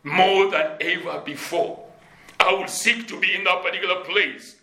more 0.03 0.51
than 0.51 0.77
ever 0.81 1.21
before. 1.21 1.85
I 2.41 2.53
will 2.53 2.69
seek 2.69 3.09
to 3.09 3.19
be 3.19 3.35
in 3.35 3.45
that 3.45 3.63
particular 3.63 4.05
place 4.05 4.57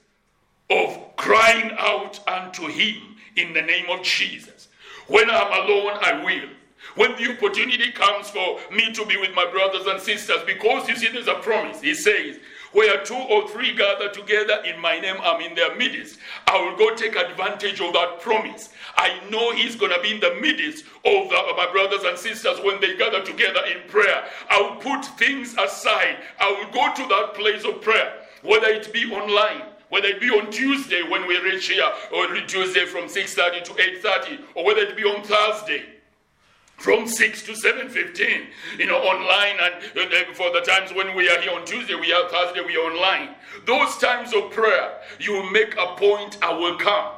of 0.69 1.15
crying 1.17 1.71
out 1.77 2.19
unto 2.27 2.67
Him 2.67 3.17
in 3.35 3.53
the 3.53 3.61
name 3.61 3.85
of 3.89 4.01
Jesus. 4.03 4.69
When 5.07 5.29
I'm 5.29 5.65
alone, 5.65 5.97
I 6.01 6.23
will. 6.23 6.49
When 6.95 7.11
the 7.17 7.31
opportunity 7.35 7.91
comes 7.91 8.29
for 8.29 8.59
me 8.71 8.93
to 8.93 9.05
be 9.05 9.17
with 9.17 9.33
my 9.35 9.49
brothers 9.49 9.85
and 9.85 9.99
sisters, 9.99 10.39
because 10.45 10.87
you 10.87 10.95
see, 10.95 11.09
there's 11.09 11.27
a 11.27 11.35
promise. 11.35 11.81
He 11.81 11.93
says, 11.93 12.37
where 12.75 13.01
two 13.05 13.15
or 13.15 13.47
three 13.47 13.73
gather 13.73 14.09
together 14.09 14.61
in 14.65 14.77
my 14.81 14.99
name, 14.99 15.15
I'm 15.23 15.39
in 15.41 15.55
their 15.55 15.73
midst. 15.77 16.19
I 16.45 16.61
will 16.61 16.75
go 16.75 16.93
take 16.93 17.15
advantage 17.15 17.79
of 17.79 17.93
that 17.93 18.19
promise. 18.19 18.69
I 18.97 19.17
know 19.29 19.53
He's 19.53 19.77
going 19.77 19.93
to 19.93 20.01
be 20.01 20.13
in 20.13 20.19
the 20.19 20.35
midst 20.41 20.83
of, 21.05 21.29
the, 21.29 21.37
of 21.37 21.55
my 21.55 21.69
brothers 21.71 22.03
and 22.03 22.17
sisters 22.17 22.59
when 22.59 22.81
they 22.81 22.97
gather 22.97 23.23
together 23.23 23.61
in 23.65 23.89
prayer. 23.89 24.25
I 24.49 24.61
will 24.61 24.75
put 24.75 25.05
things 25.17 25.55
aside. 25.57 26.17
I 26.37 26.51
will 26.51 26.71
go 26.73 26.93
to 26.93 27.07
that 27.07 27.33
place 27.33 27.63
of 27.63 27.81
prayer, 27.81 28.13
whether 28.43 28.67
it 28.67 28.91
be 28.93 29.11
online 29.11 29.71
whether 29.89 30.07
it 30.07 30.19
be 30.19 30.31
on 30.31 30.51
Tuesday 30.51 31.03
when 31.03 31.27
we 31.27 31.37
reach 31.41 31.67
here, 31.67 31.89
or 32.11 32.25
Tuesday 32.47 32.85
from 32.87 33.03
6.30 33.03 33.63
to 33.65 33.71
8.30, 33.73 34.39
or 34.55 34.65
whether 34.65 34.81
it 34.81 34.97
be 34.97 35.03
on 35.03 35.23
Thursday 35.23 35.94
from 36.77 37.07
6 37.07 37.41
to 37.43 37.53
7.15 37.53 38.47
you 38.77 38.85
know 38.85 38.97
online 38.97 39.57
and 39.61 39.97
uh, 39.97 40.33
for 40.33 40.51
the 40.51 40.61
times 40.61 40.93
when 40.93 41.15
we 41.15 41.29
are 41.29 41.39
here 41.41 41.51
on 41.53 41.65
tuesday 41.65 41.95
we 41.95 42.11
are 42.11 42.29
thursday 42.29 42.61
we 42.65 42.75
are 42.75 42.91
online. 42.91 43.35
Those 43.65 43.97
times 43.97 44.33
of 44.33 44.51
prayer 44.51 44.99
you 45.19 45.49
make 45.51 45.75
a 45.77 45.95
point 45.95 46.37
i 46.41 46.53
will 46.53 46.77
come. 46.77 47.13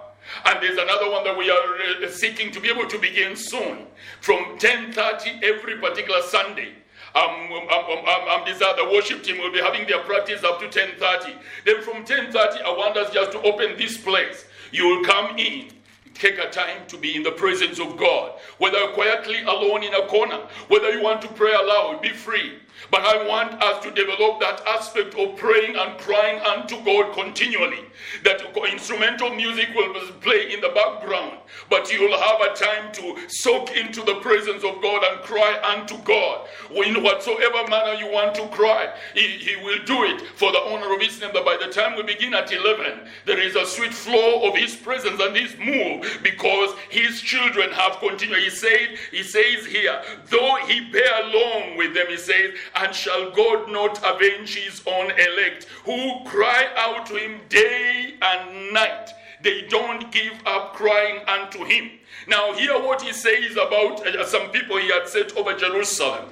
And 0.45 0.61
there's 0.61 0.77
another 0.77 1.09
one 1.09 1.23
that 1.23 1.37
we 1.37 1.49
are 1.49 2.05
uh, 2.05 2.09
seeking 2.09 2.51
to 2.51 2.59
be 2.59 2.69
able 2.69 2.87
to 2.87 2.99
begin 2.99 3.35
soon. 3.35 3.87
From 4.19 4.57
10.30 4.59 5.43
every 5.43 5.77
particular 5.77 6.21
sunday 6.21 6.73
um, 7.15 7.23
um, 7.23 7.67
um, 7.71 8.05
um, 8.05 8.27
um, 8.29 8.45
the 8.45 8.89
worship 8.91 9.23
team 9.23 9.39
will 9.39 9.51
be 9.51 9.59
having 9.59 9.87
their 9.87 9.99
practice 9.99 10.43
up 10.43 10.59
to 10.59 10.67
10.30 10.67 11.35
then 11.65 11.81
from 11.81 12.05
10.30 12.05 12.61
i 12.61 12.69
want 12.69 12.95
us 12.95 13.11
just 13.13 13.31
to 13.31 13.41
open 13.41 13.75
this 13.77 13.97
place. 13.97 14.45
You 14.71 14.87
will 14.87 15.03
come 15.03 15.37
in 15.37 15.71
Take 16.19 16.39
a 16.39 16.49
time 16.49 16.87
to 16.87 16.97
be 16.97 17.15
in 17.15 17.21
the 17.21 17.31
presence 17.31 17.79
of 17.79 17.95
God. 17.95 18.39
Whether 18.57 18.87
quietly 18.93 19.41
alone 19.43 19.83
in 19.83 19.93
a 19.93 20.07
corner, 20.07 20.39
whether 20.67 20.91
you 20.91 21.01
want 21.01 21.21
to 21.21 21.27
pray 21.27 21.53
aloud, 21.53 22.01
be 22.01 22.09
free. 22.09 22.59
But 22.89 23.01
I 23.01 23.27
want 23.27 23.61
us 23.61 23.83
to 23.83 23.91
develop 23.91 24.39
that 24.39 24.61
aspect 24.67 25.15
of 25.15 25.35
praying 25.35 25.75
and 25.75 25.97
crying 25.99 26.39
unto 26.39 26.83
God 26.83 27.13
continually. 27.13 27.85
That 28.23 28.41
instrumental 28.71 29.33
music 29.33 29.69
will 29.75 29.93
play 30.21 30.53
in 30.53 30.61
the 30.61 30.69
background, 30.69 31.37
but 31.69 31.91
you'll 31.91 32.17
have 32.17 32.41
a 32.41 32.53
time 32.55 32.91
to 32.93 33.15
soak 33.27 33.75
into 33.75 34.01
the 34.03 34.15
presence 34.15 34.63
of 34.63 34.81
God 34.81 35.03
and 35.03 35.21
cry 35.21 35.59
unto 35.75 35.97
God. 36.03 36.47
In 36.71 37.03
whatsoever 37.03 37.67
manner 37.69 37.93
you 37.93 38.11
want 38.11 38.35
to 38.35 38.47
cry, 38.47 38.93
He, 39.13 39.21
he 39.21 39.55
will 39.57 39.83
do 39.85 40.03
it 40.03 40.21
for 40.35 40.51
the 40.51 40.59
honor 40.59 40.93
of 40.93 41.01
His 41.01 41.19
name. 41.19 41.31
That 41.33 41.45
by 41.45 41.57
the 41.57 41.71
time 41.71 41.95
we 41.95 42.03
begin 42.03 42.33
at 42.33 42.51
11, 42.51 43.07
there 43.25 43.39
is 43.39 43.55
a 43.55 43.65
sweet 43.65 43.93
flow 43.93 44.47
of 44.47 44.55
His 44.55 44.75
presence 44.75 45.19
and 45.21 45.35
His 45.35 45.55
move 45.57 46.19
because 46.23 46.75
His 46.89 47.21
children 47.21 47.71
have 47.71 47.99
continued. 47.99 48.43
He 48.43 48.49
said, 48.49 48.97
He 49.11 49.23
says 49.23 49.65
here, 49.65 50.01
though 50.29 50.57
He 50.67 50.89
bear 50.91 51.23
long 51.25 51.77
with 51.77 51.93
them, 51.93 52.07
He 52.09 52.17
says, 52.17 52.53
and 52.75 52.93
shall 52.93 53.31
God 53.31 53.71
not 53.71 53.99
avenge 54.03 54.55
his 54.55 54.81
own 54.85 55.11
elect 55.11 55.65
who 55.85 56.23
cry 56.25 56.67
out 56.75 57.05
to 57.07 57.15
him 57.15 57.41
day 57.49 58.15
and 58.21 58.73
night? 58.73 59.09
They 59.41 59.67
don't 59.69 60.11
give 60.11 60.33
up 60.45 60.73
crying 60.73 61.21
unto 61.27 61.63
him. 61.63 61.91
Now, 62.27 62.53
hear 62.53 62.73
what 62.73 63.01
he 63.01 63.13
says 63.13 63.51
about 63.53 64.05
uh, 64.05 64.25
some 64.25 64.49
people 64.49 64.77
he 64.77 64.89
had 64.89 65.07
set 65.07 65.35
over 65.37 65.53
Jerusalem. 65.53 66.25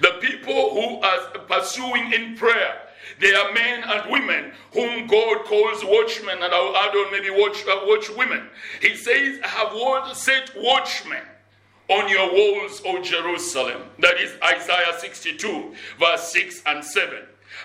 The 0.00 0.18
people 0.20 0.74
who 0.74 1.00
are 1.00 1.38
pursuing 1.48 2.12
in 2.12 2.36
prayer. 2.36 2.82
They 3.20 3.34
are 3.34 3.52
men 3.52 3.84
and 3.84 4.10
women 4.10 4.52
whom 4.72 5.06
God 5.06 5.44
calls 5.44 5.84
watchmen, 5.84 6.42
and 6.42 6.54
I'll 6.54 6.76
add 6.76 6.94
on 6.94 7.12
maybe 7.12 7.30
watch, 7.30 7.64
uh, 7.66 7.80
watch 7.84 8.10
women. 8.16 8.48
He 8.80 8.94
says, 8.96 9.38
have 9.42 10.16
set 10.16 10.50
watchmen 10.56 11.22
on 11.90 12.08
your 12.08 12.32
walls, 12.32 12.80
O 12.86 13.02
Jerusalem. 13.02 13.82
That 13.98 14.18
is 14.18 14.32
Isaiah 14.42 14.98
62, 14.98 15.74
verse 15.98 16.32
6 16.32 16.62
and 16.66 16.84
7. 16.84 17.18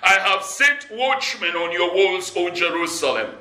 I 0.04 0.14
have 0.14 0.44
set 0.44 0.88
watchmen 0.92 1.56
on 1.56 1.72
your 1.72 1.94
walls, 1.94 2.34
O 2.36 2.50
Jerusalem. 2.50 3.36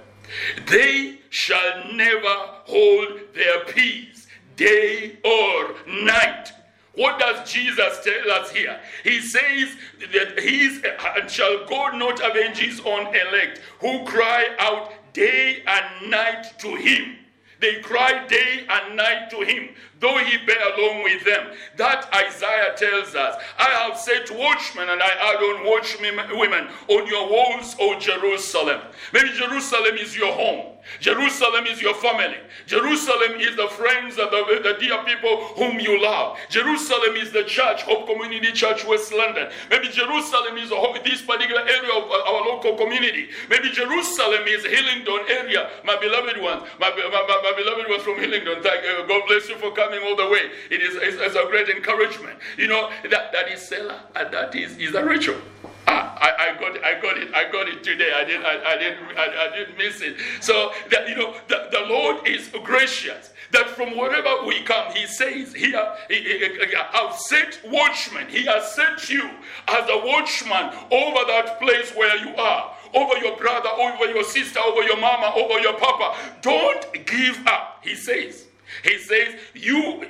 They 0.67 1.19
shall 1.31 1.93
never 1.95 2.35
hold 2.65 3.21
their 3.35 3.65
peace, 3.65 4.27
day 4.57 5.19
or 5.25 5.75
night. 6.05 6.53
What 6.95 7.19
does 7.19 7.51
Jesus 7.51 8.05
tell 8.05 8.31
us 8.31 8.51
here? 8.53 8.79
He 9.03 9.21
says 9.21 9.77
that 10.13 10.39
he 10.39 10.81
shall 11.29 11.67
God 11.67 11.97
not 11.97 12.21
avenge 12.21 12.59
his 12.59 12.81
own 12.81 13.07
elect 13.07 13.61
who 13.81 14.05
cry 14.05 14.49
out 14.59 14.93
day 15.13 15.63
and 15.67 16.11
night 16.11 16.59
to 16.59 16.77
him. 16.77 17.17
They 17.61 17.81
cry 17.81 18.27
day 18.27 18.67
and 18.69 18.97
night 18.97 19.31
to 19.31 19.41
him 19.41 19.71
though 20.05 20.19
he 20.19 20.37
bear 20.45 20.61
along 20.75 21.03
with 21.03 21.25
them. 21.25 21.47
That 21.77 22.13
Isaiah 22.13 22.75
tells 22.77 23.15
us, 23.15 23.43
I 23.59 23.71
have 23.71 23.97
set 23.97 24.31
watchmen 24.31 24.91
and 24.91 25.03
I 25.03 25.09
add 25.09 25.41
on 25.43 25.67
watchmen 25.67 26.39
women 26.39 26.69
on 26.89 27.07
your 27.07 27.31
walls, 27.31 27.75
O 27.81 27.99
Jerusalem. 27.99 28.83
Maybe 29.15 29.31
Jerusalem 29.33 29.97
is 29.97 30.15
your 30.15 30.33
home. 30.33 30.75
Jerusalem 31.01 31.67
is 31.67 31.81
your 31.81 31.95
family. 31.95 32.37
Jerusalem 32.67 33.41
is 33.41 33.57
the 33.57 33.69
friends 33.69 34.19
and 34.19 34.31
the, 34.31 34.61
the 34.63 34.77
dear 34.79 35.03
people 35.05 35.37
whom 35.57 35.81
you 35.81 36.01
love. 36.01 36.39
Jerusalem 36.51 37.17
is 37.17 37.33
the 37.33 37.45
church, 37.45 37.83
Hope 37.83 38.07
Community 38.07 38.53
Church, 38.53 38.85
West 38.85 39.13
London. 39.13 39.51
Maybe 39.71 39.89
Jerusalem 39.89 40.57
is 40.59 40.71
this 41.05 41.23
particular 41.23 41.63
area 41.63 41.93
of 41.97 42.11
our 42.11 42.45
local 42.45 42.77
community. 42.77 43.29
Maybe 43.49 43.71
Jerusalem 43.71 44.45
is 44.47 44.65
Hillingdon 44.65 45.21
area. 45.29 45.71
My 45.85 45.97
beloved 45.97 46.41
ones, 46.41 46.65
my, 46.79 46.91
my, 46.91 47.09
my, 47.11 47.41
my 47.43 47.53
beloved 47.57 47.89
ones 47.89 48.03
from 48.03 48.17
Hillingdon. 48.19 48.63
Thank, 48.63 48.85
uh, 48.85 49.07
God 49.07 49.23
bless 49.27 49.49
you 49.49 49.57
for 49.57 49.73
coming 49.73 49.94
all 50.03 50.17
the 50.17 50.29
way. 50.29 50.51
It 50.71 50.83
is 50.83 50.97
it's, 50.97 51.17
it's 51.21 51.37
a 51.37 51.47
great 51.49 51.69
encouragement. 51.69 52.39
You 52.57 52.69
know 52.69 52.91
that 53.11 53.33
that 53.33 53.49
is 53.49 53.61
Selah 53.63 54.01
and 54.17 54.33
that 54.33 54.55
is 54.55 54.77
is 54.79 54.95
a 54.95 55.05
ritual. 55.05 55.41
Ah, 55.87 56.17
I, 56.19 56.51
I, 56.51 56.61
got 56.61 56.77
it, 56.77 56.83
I 56.83 57.01
got 57.01 57.19
it, 57.19 57.35
I 57.35 57.51
got 57.53 57.69
it 57.69 57.85
today. 57.85 58.11
I 58.17 58.25
didn't, 58.25 58.47
I, 58.47 58.73
I 58.73 58.77
didn't, 58.79 59.19
I, 59.19 59.47
I, 59.47 59.57
didn't 59.57 59.77
miss 59.77 60.01
it. 60.01 60.17
So 60.41 60.73
that 60.91 61.09
you 61.09 61.15
know, 61.15 61.35
the, 61.49 61.69
the 61.71 61.81
Lord 61.89 62.27
is 62.27 62.51
gracious. 62.65 63.33
That 63.53 63.69
from 63.69 63.97
wherever 63.97 64.47
we 64.47 64.63
come, 64.63 64.93
He 64.93 65.07
says, 65.07 65.53
"Here, 65.53 65.95
he, 66.09 66.15
he, 66.15 66.39
he, 66.39 66.77
I've 66.77 67.15
set 67.17 67.61
watchmen. 67.67 68.29
He 68.29 68.45
has 68.47 68.75
sent 68.75 69.11
you 69.11 69.29
as 69.69 69.89
a 69.89 69.99
watchman 69.99 70.73
over 70.91 71.21
that 71.27 71.59
place 71.61 71.95
where 71.95 72.17
you 72.17 72.35
are, 72.35 72.75
over 72.95 73.19
your 73.19 73.37
brother, 73.37 73.69
over 73.69 74.07
your 74.07 74.25
sister, 74.25 74.61
over 74.61 74.83
your 74.83 74.99
mama, 74.99 75.33
over 75.37 75.61
your 75.61 75.79
papa. 75.79 76.17
Don't 76.41 77.07
give 77.07 77.47
up." 77.47 77.81
He 77.83 77.95
says. 77.95 78.47
He 78.83 78.99
says, 78.99 79.35
You, 79.55 80.05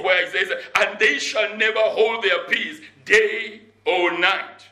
where 0.00 0.26
he 0.26 0.30
says, 0.30 0.50
and 0.76 0.98
they 0.98 1.18
shall 1.18 1.56
never 1.56 1.80
hold 1.80 2.22
their 2.22 2.44
peace 2.44 2.80
day 3.04 3.60
or 3.84 4.18
night. 4.18 4.66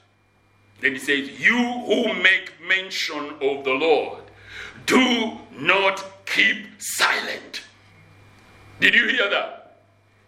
Then 0.81 0.93
he 0.93 0.99
says, 0.99 1.41
You 1.41 1.57
who 1.57 2.15
make 2.23 2.53
mention 2.67 3.35
of 3.41 3.65
the 3.65 3.73
Lord, 3.73 4.23
do 4.87 5.39
not 5.53 6.27
keep 6.27 6.67
silent. 6.79 7.63
Did 8.81 8.95
you 8.95 9.07
hear 9.09 9.31
that? 9.31 9.77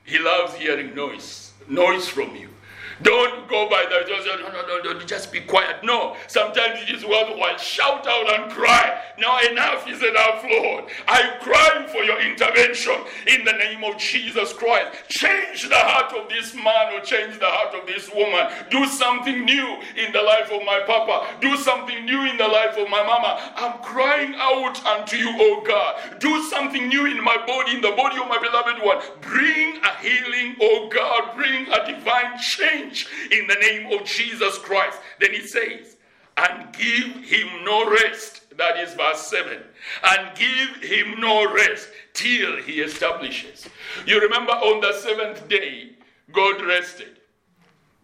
He 0.05 0.18
loves 0.18 0.55
hearing 0.55 0.94
noise, 0.94 1.53
noise 1.68 2.09
from 2.09 2.37
you. 2.37 2.54
Don't 3.02 3.48
go 3.48 3.68
by 3.68 3.85
the 3.85 4.04
just 4.07 4.26
no, 4.26 4.37
no, 4.37 4.66
no, 4.66 4.92
no, 4.92 5.00
just 5.00 5.33
be 5.33 5.40
quiet. 5.40 5.83
No, 5.83 6.16
sometimes 6.26 6.80
it 6.83 6.90
is 6.94 7.04
worthwhile. 7.04 7.57
Shout 7.59 8.07
out 8.07 8.40
and 8.40 8.52
cry. 8.52 9.02
Now 9.18 9.38
enough 9.40 9.88
is 9.88 10.02
enough, 10.02 10.44
Lord. 10.48 10.85
I 11.09 11.37
cry 11.40 11.87
for 11.90 12.04
your 12.04 12.20
intervention 12.20 12.96
in 13.26 13.44
the 13.44 13.52
name 13.52 13.85
of 13.85 13.98
Jesus 13.98 14.52
Christ. 14.52 15.09
Change 15.09 15.68
the 15.68 15.76
heart 15.76 16.12
of 16.12 16.28
this 16.28 16.54
man 16.54 16.94
or 16.94 17.00
change 17.00 17.38
the 17.38 17.46
heart 17.46 17.74
of 17.74 17.87
this 17.87 18.11
woman. 18.14 18.48
Do 18.70 18.87
something 18.87 19.44
new 19.44 19.78
in 19.96 20.12
the 20.12 20.22
life 20.22 20.50
of 20.52 20.64
my 20.64 20.80
papa. 20.87 21.26
Do 21.40 21.57
something 21.57 22.04
new 22.04 22.22
in 22.30 22.37
the 22.37 22.48
life 22.48 22.76
of 22.78 22.88
my 22.88 23.02
mama. 23.02 23.52
I'm 23.57 23.78
crying 23.83 24.35
out 24.37 24.85
unto 24.87 25.16
you, 25.16 25.30
oh 25.35 25.62
God. 25.66 26.20
Do 26.20 26.42
something 26.44 26.88
new 26.88 27.07
in 27.07 27.22
my 27.22 27.37
body, 27.46 27.74
in 27.74 27.80
the 27.80 27.92
body 27.92 28.18
of 28.20 28.28
my 28.28 28.38
beloved 28.38 28.83
one. 28.83 28.98
Bring 29.20 29.76
a 29.83 29.96
healing, 30.00 30.57
oh 30.61 30.88
God. 30.88 31.37
Bring 31.37 31.66
a 31.68 31.87
divine 31.87 32.38
change 32.38 32.84
change 32.90 33.09
in 33.31 33.47
the 33.47 33.55
name 33.55 33.92
of 33.92 34.07
Jesus 34.07 34.59
Christ. 34.59 34.99
Then 35.20 35.33
he 35.33 35.47
says, 35.47 35.97
and 36.37 36.73
give 36.73 37.25
him 37.25 37.64
no 37.64 37.90
rest. 37.90 38.42
That 38.57 38.79
is 38.79 38.94
verse 38.94 39.27
7. 39.29 39.59
And 40.05 40.37
give 40.37 40.90
him 40.90 41.20
no 41.20 41.53
rest 41.53 41.88
till 42.12 42.57
he 42.62 42.81
establishes. 42.81 43.68
You 44.07 44.20
remember 44.20 44.53
on 44.53 44.81
the 44.81 44.92
seventh 44.94 45.49
day, 45.49 45.90
God 46.33 46.64
rested. 46.64 47.18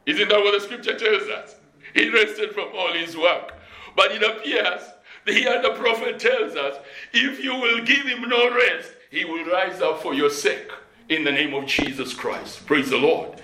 Isn't 0.07 0.29
that 0.29 0.39
what 0.39 0.53
the 0.53 0.61
scripture 0.61 0.99
tells 0.99 1.29
us? 1.29 1.57
He 1.95 2.09
rested 2.09 2.53
from 2.53 2.69
all 2.75 2.93
his 2.93 3.17
work. 3.17 3.55
But 3.97 4.13
it 4.13 4.23
appears 4.23 4.83
here 5.27 5.61
the 5.63 5.71
prophet 5.71 6.19
tells 6.19 6.57
us 6.57 6.77
if 7.13 7.43
you 7.43 7.55
will 7.55 7.85
give 7.85 8.07
him 8.07 8.29
no 8.29 8.55
rest, 8.55 8.93
he 9.11 9.25
will 9.25 9.45
rise 9.45 9.81
up 9.81 10.03
for 10.03 10.15
your 10.15 10.31
sake 10.31 10.71
in 11.09 11.25
the 11.25 11.33
name 11.33 11.55
of 11.55 11.67
Jesus 11.67 12.15
Christ. 12.15 12.67
Praise 12.67 12.91
the 12.91 12.97
Lord. 12.97 13.41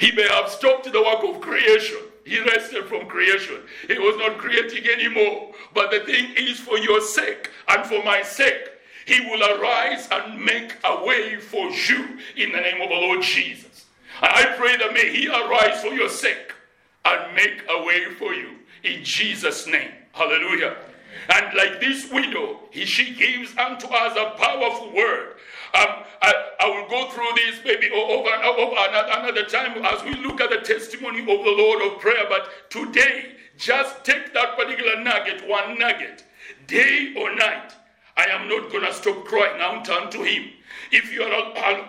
He 0.00 0.12
may 0.12 0.28
have 0.28 0.50
stopped 0.50 0.90
the 0.90 1.02
work 1.02 1.24
of 1.24 1.40
creation. 1.40 1.98
He 2.24 2.40
rested 2.40 2.84
from 2.86 3.06
creation. 3.06 3.56
He 3.86 3.98
was 3.98 4.16
not 4.18 4.38
creating 4.38 4.86
anymore. 4.88 5.52
But 5.74 5.90
the 5.90 6.00
thing 6.00 6.34
is, 6.36 6.60
for 6.60 6.78
your 6.78 7.00
sake 7.00 7.50
and 7.68 7.86
for 7.86 8.02
my 8.04 8.22
sake, 8.22 8.70
He 9.06 9.20
will 9.28 9.42
arise 9.42 10.08
and 10.10 10.44
make 10.44 10.74
a 10.84 11.04
way 11.04 11.36
for 11.38 11.70
you 11.70 12.18
in 12.36 12.52
the 12.52 12.60
name 12.60 12.82
of 12.82 12.88
the 12.88 12.94
Lord 12.94 13.22
Jesus. 13.22 13.86
And 14.20 14.32
I 14.32 14.56
pray 14.56 14.76
that 14.76 14.92
may 14.92 15.10
He 15.10 15.28
arise 15.28 15.80
for 15.82 15.94
your 15.94 16.08
sake 16.08 16.52
and 17.04 17.34
make 17.34 17.64
a 17.70 17.82
way 17.84 18.12
for 18.18 18.34
you 18.34 18.50
in 18.84 19.04
Jesus' 19.04 19.66
name. 19.66 19.90
Hallelujah. 20.12 20.76
And 21.30 21.56
like 21.56 21.80
this 21.80 22.10
widow, 22.10 22.60
he, 22.70 22.84
she 22.84 23.14
gives 23.14 23.56
unto 23.56 23.86
us 23.88 24.16
a 24.16 24.38
powerful 24.38 24.92
word 24.94 25.34
um, 25.74 26.04
I, 26.22 26.34
I, 26.60 26.68
will 26.68 26.88
go 26.88 27.10
through 27.10 27.28
this 27.36 27.60
maybe 27.64 27.90
over, 27.90 28.30
over 28.30 28.76
another 28.78 29.44
time 29.44 29.84
as 29.84 30.02
we 30.04 30.14
look 30.14 30.40
at 30.40 30.50
the 30.50 30.58
testimony 30.58 31.20
of 31.20 31.26
the 31.26 31.54
Lord 31.56 31.82
of 31.82 32.00
prayer. 32.00 32.24
But 32.28 32.70
today, 32.70 33.36
just 33.56 34.04
take 34.04 34.32
that 34.34 34.56
particular 34.56 35.02
nugget, 35.02 35.46
one 35.48 35.78
nugget, 35.78 36.24
day 36.66 37.14
or 37.18 37.34
night. 37.34 37.74
I 38.16 38.26
am 38.26 38.48
not 38.48 38.70
going 38.70 38.84
to 38.84 38.92
stop 38.92 39.24
crying 39.24 39.60
out 39.60 39.88
unto 39.88 40.22
Him. 40.22 40.50
If 40.90 41.12
you 41.12 41.22
are 41.22 41.88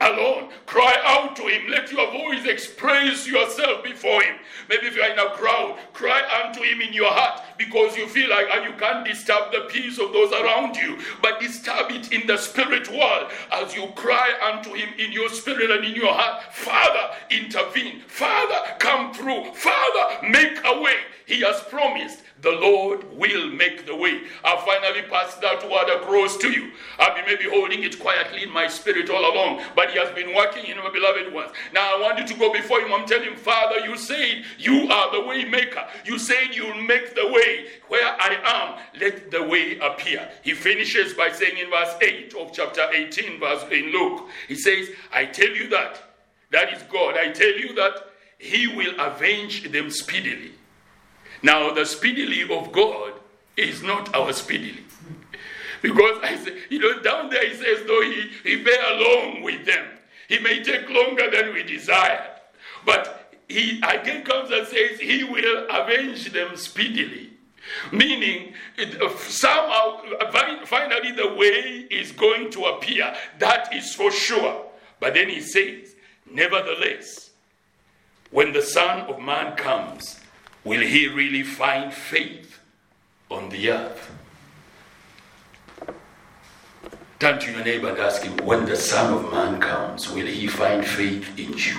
alone. 0.00 0.50
Cry 0.66 0.94
out 1.04 1.36
to 1.36 1.42
him. 1.46 1.70
Let 1.70 1.90
your 1.90 2.10
voice 2.10 2.46
express 2.46 3.26
yourself 3.26 3.84
before 3.84 4.22
him. 4.22 4.36
Maybe 4.68 4.86
if 4.86 4.96
you're 4.96 5.10
in 5.10 5.18
a 5.18 5.30
crowd, 5.30 5.78
cry 5.92 6.22
unto 6.44 6.62
him 6.62 6.80
in 6.80 6.92
your 6.92 7.10
heart 7.10 7.42
because 7.58 7.96
you 7.96 8.06
feel 8.08 8.28
like 8.30 8.46
ah, 8.50 8.64
you 8.64 8.72
can't 8.74 9.06
disturb 9.06 9.52
the 9.52 9.66
peace 9.68 9.98
of 9.98 10.12
those 10.12 10.32
around 10.32 10.76
you, 10.76 10.98
but 11.22 11.40
disturb 11.40 11.90
it 11.90 12.12
in 12.12 12.26
the 12.26 12.36
spirit 12.36 12.90
world 12.90 13.30
as 13.52 13.74
you 13.74 13.86
cry 13.94 14.30
unto 14.52 14.72
him 14.72 14.88
in 14.98 15.12
your 15.12 15.28
spirit 15.28 15.70
and 15.70 15.84
in 15.84 15.94
your 15.94 16.12
heart. 16.12 16.42
Father, 16.52 17.14
intervene. 17.30 18.02
Father, 18.08 18.74
come 18.78 19.12
through. 19.14 19.52
Father, 19.54 20.28
make 20.28 20.58
a 20.64 20.80
way. 20.80 20.96
He 21.26 21.40
has 21.40 21.60
promised 21.62 22.23
the 22.44 22.52
Lord 22.52 23.10
will 23.16 23.48
make 23.48 23.86
the 23.86 23.96
way. 23.96 24.20
I'll 24.44 24.58
finally 24.58 25.02
passed 25.10 25.40
that 25.40 25.68
word 25.68 25.88
across 25.88 26.36
to 26.36 26.50
you. 26.50 26.70
I've 26.98 27.16
been 27.16 27.24
maybe 27.24 27.48
holding 27.50 27.82
it 27.82 27.98
quietly 27.98 28.42
in 28.42 28.52
my 28.52 28.68
spirit 28.68 29.10
all 29.10 29.32
along, 29.32 29.62
but 29.74 29.90
He 29.90 29.98
has 29.98 30.14
been 30.14 30.34
working 30.34 30.66
in 30.66 30.76
my 30.76 30.90
beloved 30.90 31.32
ones. 31.32 31.50
Now 31.72 31.96
I 31.96 32.00
want 32.00 32.18
you 32.18 32.26
to 32.26 32.34
go 32.34 32.52
before 32.52 32.80
Him. 32.80 32.92
I'm 32.92 33.06
telling 33.06 33.30
Him, 33.30 33.36
Father, 33.36 33.80
you 33.80 33.96
said 33.96 34.44
you 34.58 34.88
are 34.90 35.10
the 35.10 35.26
way 35.26 35.44
maker. 35.44 35.86
You 36.04 36.18
said 36.18 36.48
you'll 36.52 36.82
make 36.82 37.14
the 37.14 37.26
way 37.26 37.66
where 37.88 38.14
I 38.20 38.38
am. 38.44 39.00
Let 39.00 39.30
the 39.30 39.42
way 39.42 39.78
appear. 39.78 40.30
He 40.42 40.52
finishes 40.52 41.14
by 41.14 41.32
saying 41.32 41.56
in 41.56 41.70
verse 41.70 41.94
8 42.00 42.34
of 42.34 42.52
chapter 42.52 42.86
18, 42.92 43.40
verse 43.40 43.64
in 43.72 43.90
Luke, 43.90 44.28
He 44.48 44.54
says, 44.54 44.90
I 45.12 45.24
tell 45.24 45.50
you 45.50 45.68
that, 45.70 45.98
that 46.52 46.72
is 46.74 46.82
God. 46.84 47.16
I 47.16 47.30
tell 47.32 47.52
you 47.52 47.74
that 47.76 47.94
He 48.38 48.66
will 48.66 49.00
avenge 49.00 49.72
them 49.72 49.90
speedily. 49.90 50.52
Now, 51.44 51.74
the 51.74 51.84
speedily 51.84 52.42
of 52.50 52.72
God 52.72 53.12
is 53.54 53.82
not 53.82 54.14
our 54.14 54.32
speedily. 54.32 54.82
Because 55.82 56.18
I 56.22 56.36
say, 56.36 56.56
you 56.70 56.78
know, 56.78 57.02
down 57.02 57.28
there 57.28 57.46
he 57.46 57.54
says, 57.54 57.86
though 57.86 58.00
he, 58.00 58.30
he 58.42 58.64
bear 58.64 58.92
along 58.94 59.42
with 59.42 59.66
them, 59.66 59.84
he 60.26 60.38
may 60.38 60.62
take 60.62 60.88
longer 60.88 61.30
than 61.30 61.52
we 61.52 61.62
desire. 61.62 62.30
But 62.86 63.34
he 63.46 63.78
again 63.82 64.24
comes 64.24 64.52
and 64.52 64.66
says, 64.66 64.98
he 64.98 65.22
will 65.24 65.66
avenge 65.68 66.32
them 66.32 66.56
speedily. 66.56 67.28
Meaning, 67.92 68.54
it, 68.78 69.02
uh, 69.02 69.14
somehow, 69.18 70.00
finally, 70.64 71.12
the 71.12 71.34
way 71.34 71.86
is 71.90 72.10
going 72.12 72.52
to 72.52 72.64
appear. 72.64 73.14
That 73.38 73.74
is 73.74 73.94
for 73.94 74.10
sure. 74.10 74.64
But 74.98 75.12
then 75.12 75.28
he 75.28 75.42
says, 75.42 75.94
Nevertheless, 76.30 77.30
when 78.30 78.54
the 78.54 78.62
Son 78.62 79.00
of 79.02 79.20
Man 79.20 79.56
comes, 79.56 80.23
will 80.64 80.80
he 80.80 81.08
really 81.08 81.42
find 81.42 81.92
faith 81.92 82.58
on 83.30 83.48
the 83.50 83.70
earth? 83.70 84.10
Turn 87.18 87.38
to 87.40 87.52
your 87.52 87.64
neighbor 87.64 87.88
and 87.90 87.98
ask 87.98 88.22
him, 88.22 88.36
when 88.38 88.64
the 88.64 88.76
Son 88.76 89.12
of 89.14 89.32
Man 89.32 89.60
comes, 89.60 90.10
will 90.10 90.26
he 90.26 90.46
find 90.46 90.84
faith 90.84 91.38
in 91.38 91.56
you? 91.56 91.78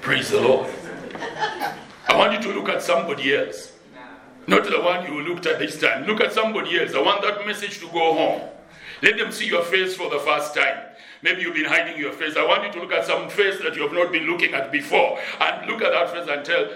Praise 0.00 0.30
the 0.30 0.40
Lord. 0.40 0.70
I 2.08 2.16
want 2.16 2.32
you 2.32 2.52
to 2.52 2.58
look 2.58 2.68
at 2.68 2.80
somebody 2.80 3.34
else. 3.36 3.72
Not 4.46 4.62
the 4.64 4.80
one 4.80 5.04
you 5.12 5.20
looked 5.22 5.46
at 5.46 5.58
this 5.58 5.80
time. 5.80 6.06
Look 6.06 6.20
at 6.20 6.32
somebody 6.32 6.78
else. 6.78 6.94
I 6.94 7.02
want 7.02 7.22
that 7.22 7.44
message 7.44 7.80
to 7.80 7.86
go 7.88 8.14
home. 8.14 8.42
Let 9.02 9.18
them 9.18 9.30
see 9.30 9.46
your 9.46 9.62
face 9.62 9.94
for 9.94 10.08
the 10.08 10.18
first 10.20 10.54
time. 10.54 10.78
Maybe 11.22 11.42
you've 11.42 11.54
been 11.54 11.66
hiding 11.66 11.98
your 11.98 12.12
face. 12.12 12.36
I 12.36 12.46
want 12.46 12.64
you 12.64 12.72
to 12.72 12.80
look 12.80 12.92
at 12.92 13.04
some 13.04 13.28
face 13.28 13.58
that 13.62 13.76
you 13.76 13.82
have 13.82 13.92
not 13.92 14.10
been 14.10 14.24
looking 14.24 14.54
at 14.54 14.72
before. 14.72 15.18
And 15.40 15.66
look 15.70 15.82
at 15.82 15.92
that 15.92 16.10
face 16.10 16.28
and 16.28 16.44
tell, 16.44 16.66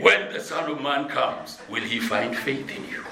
when 0.00 0.32
the 0.32 0.40
Son 0.40 0.70
of 0.70 0.80
Man 0.80 1.08
comes, 1.08 1.58
will 1.68 1.82
he 1.82 2.00
find 2.00 2.36
faith 2.36 2.68
in 2.70 2.88
you? 2.88 3.04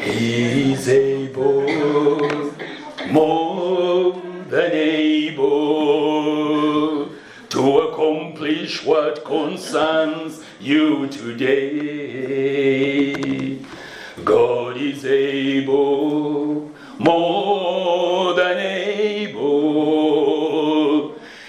He's 0.00 0.88
able 0.88 1.68
more 3.10 3.47
what 8.88 9.22
concerns 9.22 10.42
you 10.58 11.06
today. 11.08 11.98
God 14.24 14.78
is 14.78 15.04
able, 15.04 16.72
more 16.98 18.32
than 18.32 18.56
able. 18.56 19.44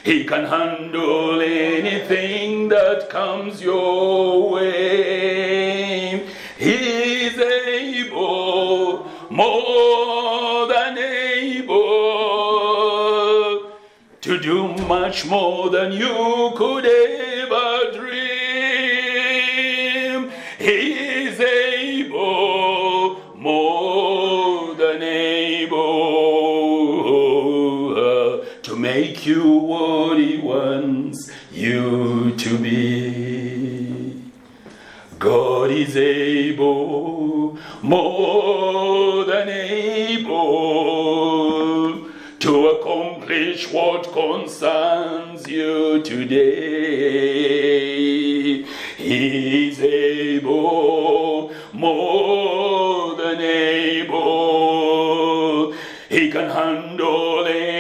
He 0.04 0.26
can 0.26 0.44
handle 0.44 1.40
anything 1.40 2.68
that 2.68 3.10
comes 3.10 3.62
your 3.62 4.50
way. 4.52 6.28
He's 6.58 7.38
able, 7.38 9.06
more 9.30 10.68
than 10.68 10.98
able, 10.98 11.70
to 14.20 14.38
do 14.38 14.68
much 14.88 15.26
more 15.26 15.70
than 15.70 15.94
you 15.94 16.52
could 16.58 16.86
ever 16.86 17.09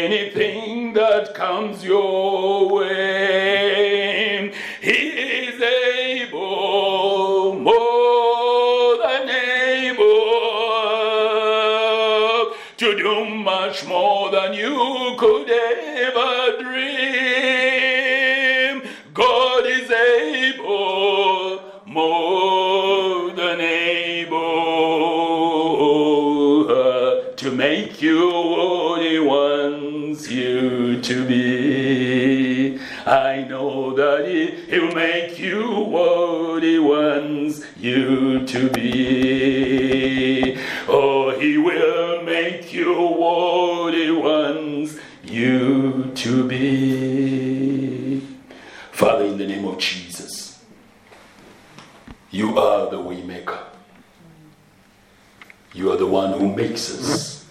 anything 0.06 0.94
that 0.94 1.34
comes 1.34 1.84
your 1.84 2.70
way. 2.70 3.69
You 55.80 55.94
are 55.94 55.96
the 55.96 56.06
one 56.06 56.38
who 56.38 56.54
makes 56.54 56.94
us 56.94 57.46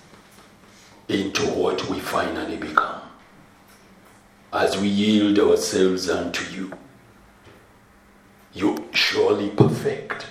into 1.09 1.47
what 1.47 1.89
we 1.89 1.99
finally 1.99 2.59
become. 2.59 3.01
As 4.53 4.77
we 4.77 4.87
yield 4.87 5.39
ourselves 5.39 6.11
unto 6.11 6.45
you, 6.55 6.75
you 8.53 8.87
surely 8.93 9.49
perfect 9.49 10.27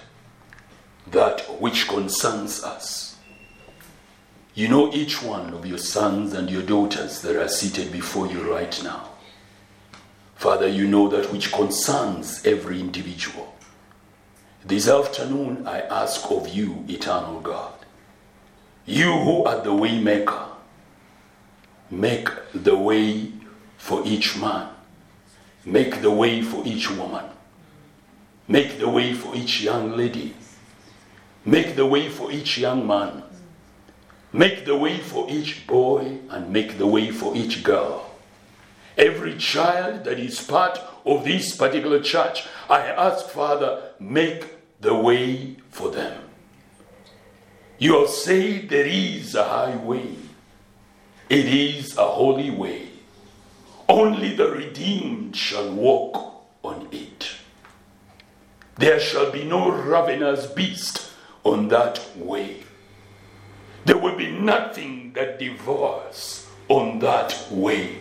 that 1.09 1.41
which 1.59 1.87
concerns 1.87 2.63
us. 2.63 3.15
You 4.53 4.67
know 4.67 4.93
each 4.93 5.23
one 5.23 5.55
of 5.55 5.65
your 5.65 5.79
sons 5.79 6.33
and 6.33 6.51
your 6.51 6.61
daughters 6.61 7.21
that 7.21 7.35
are 7.35 7.49
seated 7.49 7.91
before 7.91 8.27
you 8.27 8.53
right 8.53 8.79
now. 8.83 9.09
Father, 10.35 10.67
you 10.67 10.87
know 10.87 11.07
that 11.07 11.31
which 11.31 11.51
concerns 11.51 12.45
every 12.45 12.79
individual. 12.79 13.55
This 14.63 14.87
afternoon, 14.87 15.65
I 15.65 15.79
ask 15.79 16.29
of 16.29 16.47
you, 16.49 16.85
eternal 16.87 17.39
God, 17.39 17.73
you 18.87 19.11
who 19.11 19.43
are 19.43 19.61
the 19.61 19.69
waymaker, 19.69 20.47
make 21.91 22.29
the 22.53 22.75
way 22.75 23.33
for 23.77 24.01
each 24.05 24.37
man, 24.39 24.69
make 25.65 26.01
the 26.01 26.09
way 26.09 26.41
for 26.41 26.65
each 26.65 26.89
woman, 26.91 27.25
make 28.47 28.79
the 28.79 28.87
way 28.87 29.13
for 29.13 29.35
each 29.35 29.61
young 29.61 29.91
lady, 29.97 30.33
make 31.43 31.75
the 31.75 31.85
way 31.85 32.07
for 32.07 32.31
each 32.31 32.57
young 32.57 32.87
man, 32.87 33.23
make 34.31 34.63
the 34.63 34.77
way 34.77 34.97
for 34.99 35.29
each 35.29 35.67
boy, 35.67 36.19
and 36.29 36.49
make 36.49 36.77
the 36.77 36.87
way 36.87 37.11
for 37.11 37.35
each 37.35 37.63
girl. 37.63 38.09
Every 38.97 39.35
child 39.35 40.05
that 40.05 40.17
is 40.17 40.41
part 40.41 40.79
of 41.05 41.25
this 41.25 41.55
particular 41.57 42.01
church, 42.01 42.47
I 42.69 42.83
ask, 42.87 43.27
Father, 43.27 43.91
make 43.99 44.45
the 44.79 44.95
way 44.95 45.57
for 45.71 45.91
them. 45.91 46.26
You 47.79 47.99
have 47.99 48.09
said 48.09 48.69
there 48.69 48.85
is 48.87 49.35
a 49.35 49.43
highway, 49.43 50.15
it 51.29 51.45
is 51.45 51.95
a 51.97 52.05
holy 52.05 52.49
way. 52.49 52.87
Only 53.87 54.35
the 54.35 54.49
redeemed 54.49 55.35
shall 55.35 55.71
walk 55.71 56.45
on 56.63 56.87
it. 56.91 57.31
There 58.75 58.99
shall 58.99 59.31
be 59.31 59.43
no 59.43 59.71
ravenous 59.71 60.47
beast 60.47 61.11
on 61.43 61.67
that 61.69 61.99
way. 62.17 62.63
There 63.85 63.97
will 63.97 64.15
be 64.17 64.31
nothing 64.31 65.13
that 65.13 65.39
devours 65.39 66.47
on 66.67 66.99
that 66.99 67.47
way. 67.51 67.97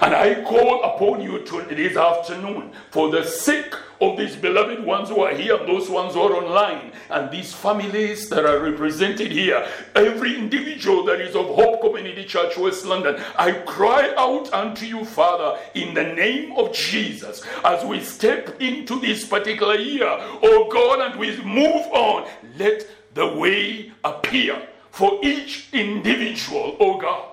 And 0.00 0.14
I 0.14 0.42
call 0.42 0.82
upon 0.82 1.20
you 1.20 1.44
to 1.44 1.62
this 1.62 1.96
afternoon 1.96 2.72
for 2.90 3.10
the 3.10 3.24
sake 3.24 3.74
of 4.00 4.18
these 4.18 4.34
beloved 4.34 4.84
ones 4.84 5.08
who 5.08 5.20
are 5.20 5.32
here 5.32 5.56
those 5.58 5.88
ones 5.88 6.14
who 6.14 6.20
are 6.20 6.34
online 6.34 6.92
and 7.10 7.30
these 7.30 7.52
families 7.52 8.28
that 8.28 8.44
are 8.44 8.58
represented 8.58 9.30
here. 9.30 9.66
Every 9.94 10.36
individual 10.36 11.04
that 11.04 11.20
is 11.20 11.36
of 11.36 11.46
Hope 11.46 11.80
Community 11.80 12.24
Church 12.24 12.56
West 12.56 12.84
London, 12.84 13.22
I 13.36 13.52
cry 13.52 14.12
out 14.16 14.52
unto 14.52 14.86
you, 14.86 15.04
Father, 15.04 15.60
in 15.74 15.94
the 15.94 16.04
name 16.04 16.52
of 16.56 16.72
Jesus, 16.72 17.44
as 17.64 17.84
we 17.84 18.00
step 18.00 18.60
into 18.60 18.98
this 18.98 19.26
particular 19.26 19.76
year, 19.76 20.08
oh 20.08 20.68
God, 20.72 21.10
and 21.10 21.20
we 21.20 21.36
move 21.42 21.86
on, 21.92 22.28
let 22.58 22.86
the 23.14 23.26
way 23.26 23.92
appear 24.04 24.60
for 24.90 25.18
each 25.22 25.68
individual, 25.72 26.76
oh 26.80 26.98
God. 26.98 27.31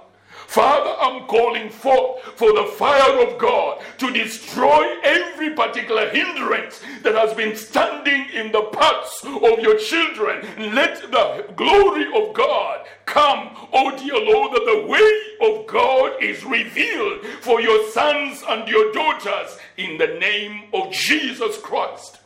Father, 0.49 0.95
I'm 0.99 1.27
calling 1.27 1.69
forth 1.69 2.23
for 2.35 2.51
the 2.51 2.73
fire 2.75 3.23
of 3.23 3.38
God 3.38 3.83
to 3.99 4.12
destroy 4.12 4.97
every 5.03 5.51
particular 5.51 6.09
hindrance 6.09 6.81
that 7.03 7.13
has 7.13 7.35
been 7.35 7.55
standing 7.55 8.25
in 8.33 8.51
the 8.51 8.63
paths 8.73 9.23
of 9.23 9.59
your 9.59 9.77
children. 9.77 10.73
Let 10.73 11.12
the 11.12 11.53
glory 11.55 12.07
of 12.15 12.33
God 12.33 12.88
come, 13.05 13.51
oh 13.71 13.95
dear 13.95 14.17
Lord, 14.17 14.53
that 14.53 14.65
the 14.65 14.88
way 14.88 15.47
of 15.47 15.67
God 15.67 16.13
is 16.19 16.43
revealed 16.43 17.27
for 17.41 17.62
your 17.62 17.88
sons 17.91 18.43
and 18.49 18.67
your 18.67 18.91
daughters 18.91 19.55
in 19.77 19.99
the 19.99 20.17
name 20.19 20.63
of 20.73 20.91
Jesus 20.91 21.59
Christ. 21.59 22.21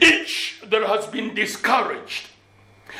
Each 0.00 0.58
that 0.64 0.84
has 0.84 1.06
been 1.06 1.34
discouraged, 1.34 2.28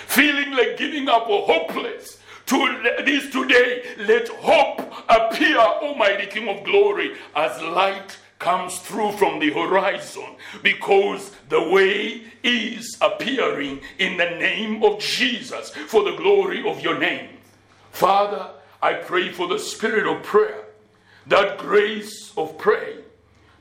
feeling 0.09 0.51
like 0.51 0.77
giving 0.77 1.09
up 1.09 1.27
or 1.27 1.47
hopeless, 1.47 2.19
to 2.47 2.83
this 3.05 3.31
today, 3.31 3.85
let 3.99 4.29
hope 4.29 4.81
appear, 5.09 5.59
Almighty 5.59 6.27
King 6.27 6.49
of 6.49 6.65
glory, 6.65 7.17
as 7.35 7.61
light 7.63 8.19
comes 8.39 8.79
through 8.81 9.13
from 9.13 9.39
the 9.39 9.51
horizon 9.51 10.35
because 10.65 11.31
the 11.49 11.63
way 11.71 12.23
is 12.43 12.97
appearing 13.01 13.81
in 13.99 14.17
the 14.17 14.31
name 14.31 14.83
of 14.83 14.99
Jesus 14.99 15.71
for 15.71 16.03
the 16.03 16.17
glory 16.17 16.69
of 16.69 16.81
your 16.81 16.99
name. 16.99 17.29
Father, 17.93 18.51
I 18.83 18.95
pray 18.95 19.31
for 19.31 19.47
the 19.47 19.61
spirit 19.61 20.09
of 20.09 20.25
prayer, 20.25 20.65
that 21.29 21.57
grace 21.59 22.33
of 22.37 22.59
prayer 22.59 23.03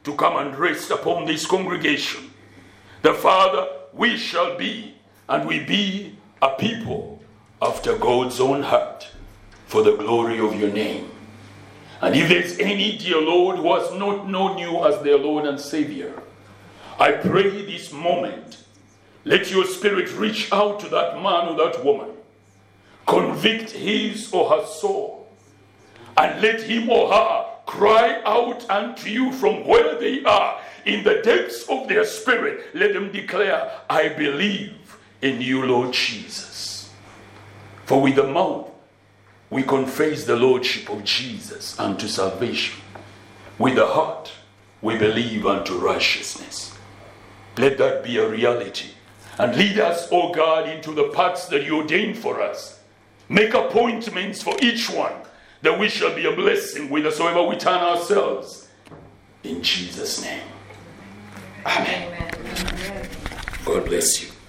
to 0.03 0.15
come 0.15 0.35
and 0.37 0.57
rest 0.57 0.89
upon 0.89 1.25
this 1.25 1.45
congregation. 1.45 2.33
The 3.03 3.13
Father, 3.13 3.67
we 3.93 4.17
shall 4.17 4.57
be, 4.57 4.95
and 5.29 5.47
we 5.47 5.59
be 5.59 6.17
a 6.41 6.49
people 6.55 7.20
after 7.61 7.95
God's 7.97 8.39
own 8.39 8.63
heart 8.63 9.07
for 9.67 9.83
the 9.83 9.95
glory 9.95 10.39
of 10.39 10.59
your 10.59 10.71
name. 10.71 11.11
And 12.01 12.15
if 12.15 12.29
there's 12.29 12.57
any, 12.57 12.97
dear 12.97 13.21
Lord, 13.21 13.57
who 13.57 13.75
has 13.75 13.93
not 13.93 14.27
known 14.27 14.57
you 14.57 14.83
as 14.85 15.01
their 15.03 15.17
Lord 15.17 15.45
and 15.45 15.59
Savior, 15.59 16.19
I 16.99 17.11
pray 17.11 17.63
this 17.65 17.91
moment, 17.93 18.63
let 19.23 19.51
your 19.51 19.65
spirit 19.65 20.11
reach 20.15 20.51
out 20.51 20.79
to 20.79 20.89
that 20.89 21.15
man 21.21 21.49
or 21.49 21.55
that 21.55 21.85
woman, 21.85 22.09
convict 23.05 23.71
his 23.71 24.33
or 24.33 24.49
her 24.49 24.65
soul, 24.65 25.29
and 26.17 26.41
let 26.41 26.61
him 26.63 26.89
or 26.89 27.13
her 27.13 27.45
cry 27.67 28.21
out 28.25 28.67
unto 28.69 29.09
you 29.09 29.31
from 29.31 29.65
where 29.67 29.99
they 29.99 30.23
are 30.23 30.59
in 30.85 31.03
the 31.03 31.21
depths 31.21 31.63
of 31.69 31.87
their 31.87 32.03
spirit. 32.03 32.73
Let 32.73 32.93
them 32.93 33.11
declare, 33.11 33.71
I 33.89 34.09
believe 34.09 34.97
in 35.21 35.39
you, 35.39 35.65
Lord 35.65 35.93
Jesus. 35.93 36.70
For 37.91 38.01
with 38.01 38.15
the 38.15 38.23
mouth 38.23 38.69
we 39.49 39.63
confess 39.63 40.23
the 40.23 40.37
Lordship 40.37 40.89
of 40.89 41.03
Jesus 41.03 41.77
unto 41.77 42.07
salvation. 42.07 42.79
With 43.57 43.75
the 43.75 43.85
heart 43.85 44.31
we 44.81 44.97
believe 44.97 45.45
unto 45.45 45.77
righteousness. 45.77 46.73
Let 47.57 47.77
that 47.79 48.05
be 48.05 48.17
a 48.17 48.29
reality. 48.29 48.91
And 49.37 49.53
lead 49.57 49.77
us, 49.77 50.07
O 50.09 50.31
God, 50.31 50.69
into 50.69 50.93
the 50.93 51.09
paths 51.09 51.47
that 51.47 51.65
you 51.65 51.79
ordained 51.79 52.17
for 52.17 52.41
us. 52.41 52.79
Make 53.27 53.53
appointments 53.53 54.41
for 54.41 54.55
each 54.61 54.89
one 54.89 55.15
that 55.61 55.77
we 55.77 55.89
shall 55.89 56.15
be 56.15 56.25
a 56.25 56.33
blessing 56.33 56.87
whithersoever 56.87 57.43
we 57.43 57.57
turn 57.57 57.81
ourselves. 57.81 58.69
In 59.43 59.61
Jesus' 59.61 60.23
name. 60.23 60.47
Amen. 61.65 62.31
Amen. 62.37 63.09
God 63.65 63.83
bless 63.83 64.23
you. 64.23 64.30